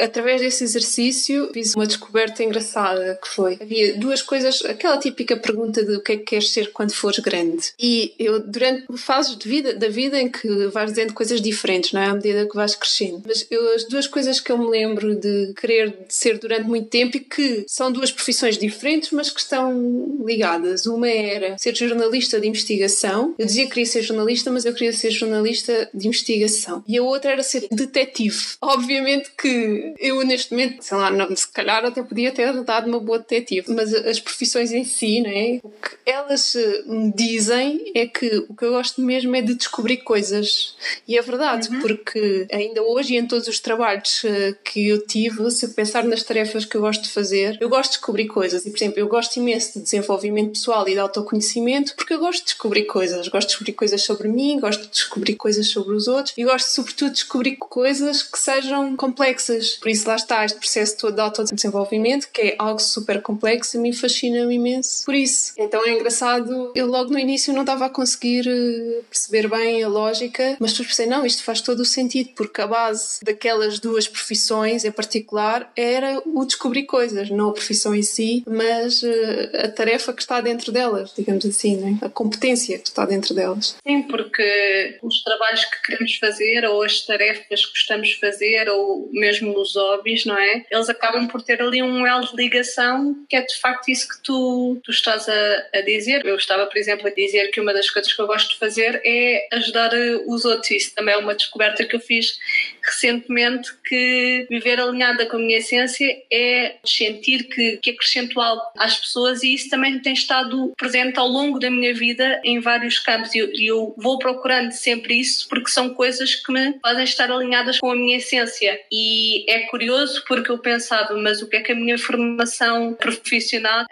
através 0.00 0.40
desse 0.40 0.64
exercício 0.64 1.50
fiz 1.52 1.74
uma 1.74 1.86
descoberta 1.86 2.42
engraçada 2.42 3.18
que 3.22 3.28
foi 3.28 3.56
havia 3.60 3.96
duas 3.96 4.22
coisas, 4.22 4.64
aquela 4.64 4.98
típica 4.98 5.36
pergunta 5.36 5.84
de 5.84 5.96
o 5.96 6.00
que 6.00 6.12
é 6.12 6.16
que 6.16 6.24
queres 6.24 6.50
ser 6.50 6.72
quando 6.72 6.92
fores 6.92 7.18
grande. 7.20 7.72
E 7.78 8.12
eu 8.18 8.40
durante 8.40 8.84
fases 8.96 9.36
de 9.36 9.48
vida 9.48 9.74
da 9.74 9.88
vida 9.88 10.20
em 10.20 10.28
que 10.28 10.48
vais 10.68 10.90
dizendo 10.90 11.12
coisas 11.12 11.40
diferentes, 11.40 11.92
não 11.92 12.00
é, 12.00 12.06
à 12.06 12.14
medida 12.14 12.46
que 12.46 12.56
vais 12.56 12.74
crescendo. 12.74 13.22
Mas 13.26 13.46
eu, 13.50 13.74
as 13.74 13.84
duas 13.84 14.06
coisas 14.06 14.40
que 14.40 14.50
eu 14.50 14.58
me 14.58 14.68
lembro 14.68 15.14
de 15.14 15.43
querer 15.54 16.06
ser 16.08 16.38
durante 16.38 16.66
muito 16.66 16.88
tempo 16.88 17.16
e 17.16 17.20
que 17.20 17.64
são 17.66 17.90
duas 17.90 18.10
profissões 18.10 18.56
diferentes, 18.56 19.10
mas 19.10 19.30
que 19.30 19.40
estão 19.40 20.24
ligadas. 20.24 20.86
Uma 20.86 21.08
era 21.08 21.58
ser 21.58 21.74
jornalista 21.74 22.40
de 22.40 22.48
investigação. 22.48 23.34
Eu 23.38 23.46
dizia 23.46 23.64
que 23.64 23.70
queria 23.70 23.86
ser 23.86 24.02
jornalista, 24.02 24.50
mas 24.50 24.64
eu 24.64 24.72
queria 24.72 24.92
ser 24.92 25.10
jornalista 25.10 25.88
de 25.92 26.06
investigação. 26.06 26.82
E 26.86 26.96
a 26.96 27.02
outra 27.02 27.32
era 27.32 27.42
ser 27.42 27.66
detetive. 27.70 28.36
Obviamente 28.60 29.30
que 29.36 29.94
eu, 29.98 30.24
neste 30.24 30.52
momento, 30.52 30.82
sei 30.82 30.96
lá, 30.96 31.10
não, 31.10 31.34
se 31.34 31.48
calhar 31.48 31.84
até 31.84 32.02
podia 32.02 32.32
ter 32.32 32.52
dado 32.62 32.88
uma 32.88 33.00
boa 33.00 33.18
detetive, 33.18 33.72
mas 33.72 33.92
as 33.94 34.20
profissões 34.20 34.72
em 34.72 34.84
si, 34.84 35.20
né, 35.20 35.60
o 35.62 35.70
que 35.70 35.96
elas 36.06 36.56
me 36.86 37.12
dizem 37.12 37.92
é 37.94 38.06
que 38.06 38.44
o 38.48 38.54
que 38.54 38.64
eu 38.64 38.72
gosto 38.72 39.00
mesmo 39.00 39.34
é 39.34 39.42
de 39.42 39.54
descobrir 39.54 39.98
coisas. 39.98 40.76
E 41.06 41.18
é 41.18 41.22
verdade, 41.22 41.68
uhum. 41.68 41.80
porque 41.80 42.46
ainda 42.50 42.82
hoje 42.82 43.14
e 43.14 43.18
em 43.18 43.26
todos 43.26 43.48
os 43.48 43.60
trabalhos 43.60 44.24
eh, 44.24 44.54
que 44.64 44.88
eu 44.88 45.04
tive, 45.06 45.33
se 45.50 45.66
eu 45.66 45.70
pensar 45.70 46.04
nas 46.04 46.22
tarefas 46.22 46.64
que 46.64 46.76
eu 46.76 46.80
gosto 46.80 47.02
de 47.02 47.10
fazer, 47.10 47.56
eu 47.60 47.68
gosto 47.68 47.92
de 47.92 47.96
descobrir 47.98 48.26
coisas. 48.26 48.64
E, 48.64 48.70
por 48.70 48.76
exemplo, 48.76 48.98
eu 48.98 49.08
gosto 49.08 49.36
imenso 49.36 49.74
de 49.74 49.84
desenvolvimento 49.84 50.52
pessoal 50.52 50.88
e 50.88 50.92
de 50.92 50.98
autoconhecimento 50.98 51.94
porque 51.96 52.14
eu 52.14 52.18
gosto 52.18 52.40
de 52.40 52.46
descobrir 52.46 52.84
coisas. 52.84 53.28
Gosto 53.28 53.48
de 53.48 53.52
descobrir 53.52 53.72
coisas 53.72 54.02
sobre 54.02 54.28
mim, 54.28 54.60
gosto 54.60 54.82
de 54.82 54.90
descobrir 54.90 55.34
coisas 55.34 55.66
sobre 55.68 55.94
os 55.94 56.08
outros 56.08 56.34
e 56.36 56.44
gosto, 56.44 56.66
sobretudo, 56.68 57.08
de 57.08 57.14
descobrir 57.14 57.56
coisas 57.56 58.22
que 58.22 58.38
sejam 58.38 58.96
complexas. 58.96 59.70
Por 59.74 59.88
isso, 59.88 60.08
lá 60.08 60.16
está 60.16 60.44
este 60.44 60.58
processo 60.58 60.96
todo 60.96 61.14
de 61.14 61.20
autodesenvolvimento, 61.20 62.28
que 62.32 62.40
é 62.40 62.56
algo 62.58 62.80
super 62.80 63.22
complexo, 63.22 63.76
a 63.76 63.80
mim 63.80 63.92
fascina-me 63.92 64.54
imenso. 64.54 65.04
Por 65.04 65.14
isso, 65.14 65.52
então 65.56 65.84
é 65.84 65.92
engraçado, 65.92 66.72
eu 66.74 66.86
logo 66.86 67.10
no 67.10 67.18
início 67.18 67.52
não 67.52 67.62
estava 67.62 67.86
a 67.86 67.90
conseguir 67.90 68.46
eh, 68.48 69.02
perceber 69.08 69.48
bem 69.48 69.82
a 69.82 69.88
lógica, 69.88 70.56
mas 70.60 70.72
depois 70.72 70.88
pensei, 70.88 71.06
não, 71.06 71.24
isto 71.24 71.42
faz 71.42 71.60
todo 71.60 71.80
o 71.80 71.84
sentido, 71.84 72.30
porque 72.34 72.60
a 72.60 72.66
base 72.66 73.18
daquelas 73.22 73.78
duas 73.78 74.08
profissões, 74.08 74.84
em 74.84 74.92
particular, 74.92 75.23
particular 75.24 75.72
era 75.76 76.22
o 76.26 76.44
descobrir 76.44 76.84
coisas, 76.84 77.30
não 77.30 77.50
a 77.50 77.52
profissão 77.52 77.94
em 77.94 78.02
si, 78.02 78.44
mas 78.46 79.02
uh, 79.02 79.64
a 79.64 79.68
tarefa 79.68 80.12
que 80.12 80.20
está 80.20 80.40
dentro 80.40 80.70
delas, 80.70 81.12
digamos 81.16 81.44
assim, 81.44 81.76
né? 81.76 81.98
a 82.02 82.08
competência 82.08 82.78
que 82.78 82.88
está 82.88 83.04
dentro 83.04 83.34
delas. 83.34 83.76
Sim, 83.86 84.02
porque 84.02 84.98
os 85.02 85.22
trabalhos 85.22 85.64
que 85.64 85.82
queremos 85.82 86.14
fazer, 86.16 86.64
ou 86.66 86.82
as 86.82 87.00
tarefas 87.00 87.64
que 87.64 87.72
gostamos 87.72 88.08
de 88.08 88.20
fazer, 88.20 88.68
ou 88.68 89.08
mesmo 89.12 89.58
os 89.58 89.74
hobbies, 89.74 90.24
não 90.24 90.38
é? 90.38 90.64
Eles 90.70 90.88
acabam 90.88 91.26
por 91.26 91.42
ter 91.42 91.60
ali 91.62 91.82
um 91.82 92.06
elo 92.06 92.26
de 92.26 92.36
ligação 92.36 93.16
que 93.28 93.36
é 93.36 93.42
de 93.42 93.58
facto 93.60 93.88
isso 93.88 94.08
que 94.08 94.22
tu, 94.22 94.80
tu 94.84 94.90
estás 94.90 95.28
a, 95.28 95.78
a 95.78 95.80
dizer. 95.80 96.24
Eu 96.24 96.36
estava, 96.36 96.66
por 96.66 96.76
exemplo, 96.76 97.06
a 97.06 97.10
dizer 97.10 97.48
que 97.48 97.60
uma 97.60 97.72
das 97.72 97.90
coisas 97.90 98.12
que 98.12 98.20
eu 98.20 98.26
gosto 98.26 98.50
de 98.50 98.58
fazer 98.58 99.00
é 99.04 99.48
ajudar 99.52 99.92
eh, 99.94 100.20
os 100.26 100.44
outros. 100.44 100.70
Isso 100.70 100.94
também 100.94 101.14
é 101.14 101.18
uma 101.18 101.34
descoberta 101.34 101.84
que 101.84 101.96
eu 101.96 102.00
fiz 102.00 102.38
recentemente, 102.84 103.70
que 103.88 104.46
viver 104.50 104.80
alinhado 104.80 105.13
alinhada 105.14 105.26
com 105.26 105.36
a 105.36 105.40
minha 105.40 105.58
essência 105.58 106.22
é 106.30 106.76
sentir 106.84 107.44
que, 107.44 107.78
que 107.78 107.90
acrescento 107.90 108.40
algo 108.40 108.62
às 108.78 108.98
pessoas 108.98 109.42
e 109.42 109.54
isso 109.54 109.70
também 109.70 109.98
tem 110.00 110.12
estado 110.12 110.72
presente 110.76 111.18
ao 111.18 111.28
longo 111.28 111.58
da 111.58 111.70
minha 111.70 111.94
vida 111.94 112.40
em 112.44 112.60
vários 112.60 112.98
campos. 112.98 113.34
E 113.34 113.38
eu, 113.38 113.50
eu 113.54 113.94
vou 113.96 114.18
procurando 114.18 114.72
sempre 114.72 115.18
isso 115.18 115.48
porque 115.48 115.70
são 115.70 115.90
coisas 115.90 116.34
que 116.34 116.52
me 116.52 116.78
fazem 116.80 117.04
estar 117.04 117.30
alinhadas 117.30 117.78
com 117.78 117.90
a 117.90 117.96
minha 117.96 118.16
essência. 118.16 118.80
E 118.92 119.48
é 119.50 119.60
curioso 119.60 120.24
porque 120.26 120.50
eu 120.50 120.58
pensava 120.58 121.14
mas 121.14 121.40
o 121.40 121.48
que 121.48 121.56
é 121.56 121.60
que 121.60 121.72
a 121.72 121.76
minha 121.76 121.98
formação 121.98 122.94
profissional 122.94 123.84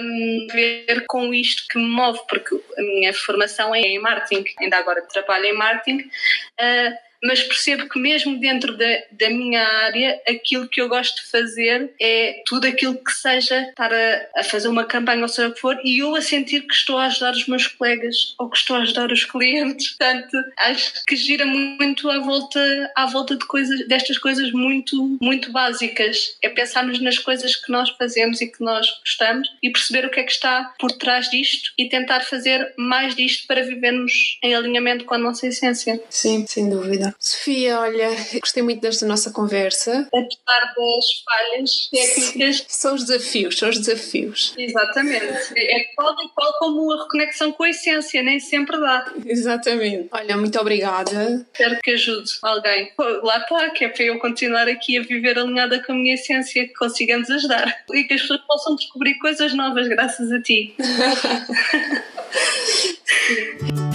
um, 0.00 0.46
ver 0.52 1.04
com 1.06 1.32
isto 1.34 1.64
que 1.68 1.78
me 1.78 1.86
move? 1.86 2.20
Porque 2.28 2.54
a 2.76 2.82
minha 2.82 3.12
formação 3.12 3.74
é 3.74 3.80
em 3.80 3.98
marketing 3.98 4.44
ainda 4.60 4.76
agora 4.76 5.02
trabalho 5.02 5.46
em 5.46 5.54
marketing 5.54 5.98
uh, 6.00 7.07
mas 7.22 7.42
percebo 7.42 7.88
que 7.88 7.98
mesmo 7.98 8.38
dentro 8.38 8.76
da, 8.76 8.86
da 9.12 9.30
minha 9.30 9.62
área, 9.62 10.20
aquilo 10.28 10.68
que 10.68 10.80
eu 10.80 10.88
gosto 10.88 11.22
de 11.22 11.30
fazer 11.30 11.92
é 12.00 12.42
tudo 12.46 12.66
aquilo 12.66 12.96
que 12.96 13.12
seja 13.12 13.60
estar 13.68 13.92
a, 13.92 14.26
a 14.36 14.44
fazer 14.44 14.68
uma 14.68 14.84
campanha 14.84 15.22
ou 15.22 15.28
seja 15.28 15.48
o 15.48 15.52
que 15.52 15.60
for 15.60 15.78
e 15.84 15.98
eu 15.98 16.14
a 16.14 16.20
sentir 16.20 16.62
que 16.62 16.74
estou 16.74 16.98
a 16.98 17.06
ajudar 17.06 17.32
os 17.32 17.46
meus 17.46 17.66
colegas 17.66 18.34
ou 18.38 18.48
que 18.48 18.56
estou 18.56 18.76
a 18.76 18.80
ajudar 18.80 19.10
os 19.12 19.24
clientes. 19.24 19.88
Portanto, 19.90 20.36
acho 20.58 21.04
que 21.06 21.16
gira 21.16 21.44
muito 21.44 22.08
à 22.10 22.18
volta, 22.20 22.92
à 22.96 23.06
volta 23.06 23.36
de 23.36 23.46
coisas, 23.46 23.86
destas 23.88 24.18
coisas 24.18 24.52
muito, 24.52 25.18
muito 25.20 25.52
básicas. 25.52 26.36
É 26.42 26.48
pensarmos 26.48 27.00
nas 27.00 27.18
coisas 27.18 27.56
que 27.56 27.70
nós 27.70 27.90
fazemos 27.90 28.40
e 28.40 28.46
que 28.46 28.62
nós 28.62 28.86
gostamos 29.00 29.48
e 29.62 29.70
perceber 29.70 30.06
o 30.06 30.10
que 30.10 30.20
é 30.20 30.22
que 30.22 30.32
está 30.32 30.72
por 30.78 30.92
trás 30.92 31.30
disto 31.30 31.72
e 31.78 31.88
tentar 31.88 32.20
fazer 32.20 32.72
mais 32.76 33.14
disto 33.14 33.46
para 33.46 33.62
vivermos 33.62 34.38
em 34.42 34.54
alinhamento 34.54 35.04
com 35.04 35.14
a 35.14 35.18
nossa 35.18 35.46
essência. 35.46 36.00
Sim, 36.08 36.46
sem 36.46 36.68
dúvida. 36.68 37.07
Sofia, 37.18 37.80
olha, 37.80 38.10
gostei 38.40 38.62
muito 38.62 38.80
desta 38.80 39.06
nossa 39.06 39.30
conversa. 39.30 40.08
Apesar 40.08 40.74
das 40.74 41.04
falhas 41.24 41.88
técnicas. 41.90 42.64
São 42.68 42.94
os 42.94 43.04
desafios, 43.04 43.58
são 43.58 43.68
os 43.68 43.78
desafios. 43.78 44.54
Exatamente. 44.56 45.52
É 45.56 45.84
qual 45.94 46.12
e 46.12 46.28
qual 46.34 46.52
como 46.58 46.92
a 46.92 47.02
reconexão 47.02 47.52
com 47.52 47.64
a 47.64 47.70
essência, 47.70 48.22
nem 48.22 48.40
sempre 48.40 48.78
dá. 48.78 49.12
Exatamente. 49.24 50.08
Olha, 50.12 50.36
muito 50.36 50.58
obrigada. 50.58 51.46
Espero 51.52 51.78
que 51.82 51.90
ajude 51.92 52.30
alguém. 52.42 52.92
Lá 53.22 53.38
está, 53.38 53.70
que 53.70 53.84
é 53.84 53.88
para 53.88 54.04
eu 54.04 54.18
continuar 54.18 54.68
aqui 54.68 54.98
a 54.98 55.02
viver 55.02 55.38
alinhada 55.38 55.82
com 55.82 55.92
a 55.92 55.94
minha 55.94 56.14
essência, 56.14 56.66
que 56.66 56.74
consigamos 56.74 57.30
ajudar. 57.30 57.84
E 57.92 58.04
que 58.04 58.14
as 58.14 58.22
pessoas 58.22 58.40
possam 58.46 58.76
descobrir 58.76 59.18
coisas 59.18 59.54
novas 59.54 59.88
graças 59.88 60.32
a 60.32 60.40
ti. 60.40 60.74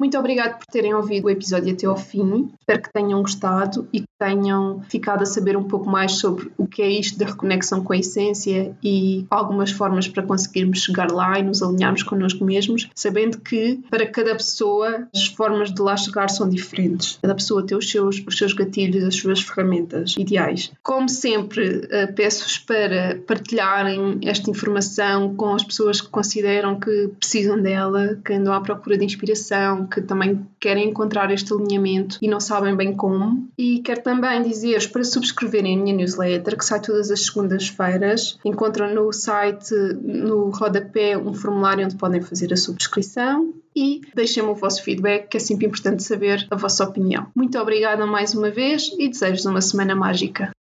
Muito 0.00 0.18
obrigada 0.18 0.54
por 0.54 0.64
terem 0.64 0.94
ouvido 0.94 1.26
o 1.26 1.30
episódio 1.30 1.74
até 1.74 1.86
ao 1.86 1.94
fim. 1.94 2.50
Espero 2.58 2.80
que 2.80 2.90
tenham 2.90 3.20
gostado 3.20 3.86
e 3.92 4.00
que 4.00 4.06
tenham 4.18 4.80
ficado 4.88 5.22
a 5.22 5.26
saber 5.26 5.58
um 5.58 5.64
pouco 5.64 5.90
mais 5.90 6.12
sobre 6.12 6.50
o 6.56 6.66
que 6.66 6.80
é 6.80 6.88
isto 6.88 7.18
da 7.18 7.26
reconexão 7.26 7.84
com 7.84 7.92
a 7.92 7.98
essência 7.98 8.74
e 8.82 9.26
algumas 9.28 9.70
formas 9.70 10.08
para 10.08 10.22
conseguirmos 10.22 10.82
chegar 10.82 11.12
lá 11.12 11.38
e 11.38 11.42
nos 11.42 11.62
alinharmos 11.62 12.02
connosco 12.02 12.42
mesmos, 12.46 12.88
sabendo 12.94 13.40
que 13.40 13.78
para 13.90 14.06
cada 14.06 14.34
pessoa 14.34 15.06
as 15.14 15.26
formas 15.26 15.70
de 15.70 15.82
lá 15.82 15.94
chegar 15.98 16.30
são 16.30 16.48
diferentes. 16.48 17.18
Cada 17.20 17.34
pessoa 17.34 17.66
tem 17.66 17.76
os 17.76 17.90
seus, 17.90 18.24
os 18.26 18.38
seus 18.38 18.54
gatilhos, 18.54 19.04
as 19.04 19.16
suas 19.16 19.42
ferramentas 19.42 20.14
ideais. 20.18 20.72
Como 20.82 21.10
sempre, 21.10 21.86
eh, 21.90 22.06
peço-vos 22.06 22.56
para 22.56 23.20
partilharem 23.26 24.18
esta 24.24 24.50
informação 24.50 25.34
com 25.34 25.54
as 25.54 25.62
pessoas 25.62 26.00
que 26.00 26.08
consideram 26.08 26.80
que 26.80 27.10
precisam 27.18 27.60
dela, 27.60 28.18
que 28.24 28.32
andam 28.32 28.54
à 28.54 28.62
procura 28.62 28.96
de 28.96 29.04
inspiração, 29.04 29.89
que 29.90 30.00
também 30.00 30.46
querem 30.58 30.88
encontrar 30.88 31.30
este 31.30 31.52
alinhamento 31.52 32.18
e 32.22 32.28
não 32.28 32.40
sabem 32.40 32.76
bem 32.76 32.94
como. 32.94 33.48
E 33.58 33.80
quero 33.80 34.02
também 34.02 34.42
dizer-vos 34.42 34.86
para 34.86 35.04
subscreverem 35.04 35.78
a 35.78 35.82
minha 35.82 35.96
newsletter, 35.96 36.56
que 36.56 36.64
sai 36.64 36.80
todas 36.80 37.10
as 37.10 37.26
segundas-feiras. 37.26 38.38
Encontram 38.44 38.94
no 38.94 39.12
site, 39.12 39.74
no 40.02 40.50
rodapé, 40.50 41.18
um 41.18 41.34
formulário 41.34 41.84
onde 41.84 41.96
podem 41.96 42.20
fazer 42.20 42.52
a 42.52 42.56
subscrição 42.56 43.52
e 43.74 44.00
deixem-me 44.14 44.50
o 44.50 44.54
vosso 44.54 44.82
feedback, 44.82 45.28
que 45.28 45.36
é 45.36 45.40
sempre 45.40 45.66
importante 45.66 46.02
saber 46.02 46.46
a 46.50 46.56
vossa 46.56 46.84
opinião. 46.84 47.26
Muito 47.34 47.58
obrigada 47.58 48.06
mais 48.06 48.34
uma 48.34 48.50
vez 48.50 48.90
e 48.98 49.08
desejo-vos 49.08 49.44
uma 49.44 49.60
semana 49.60 49.94
mágica. 49.94 50.50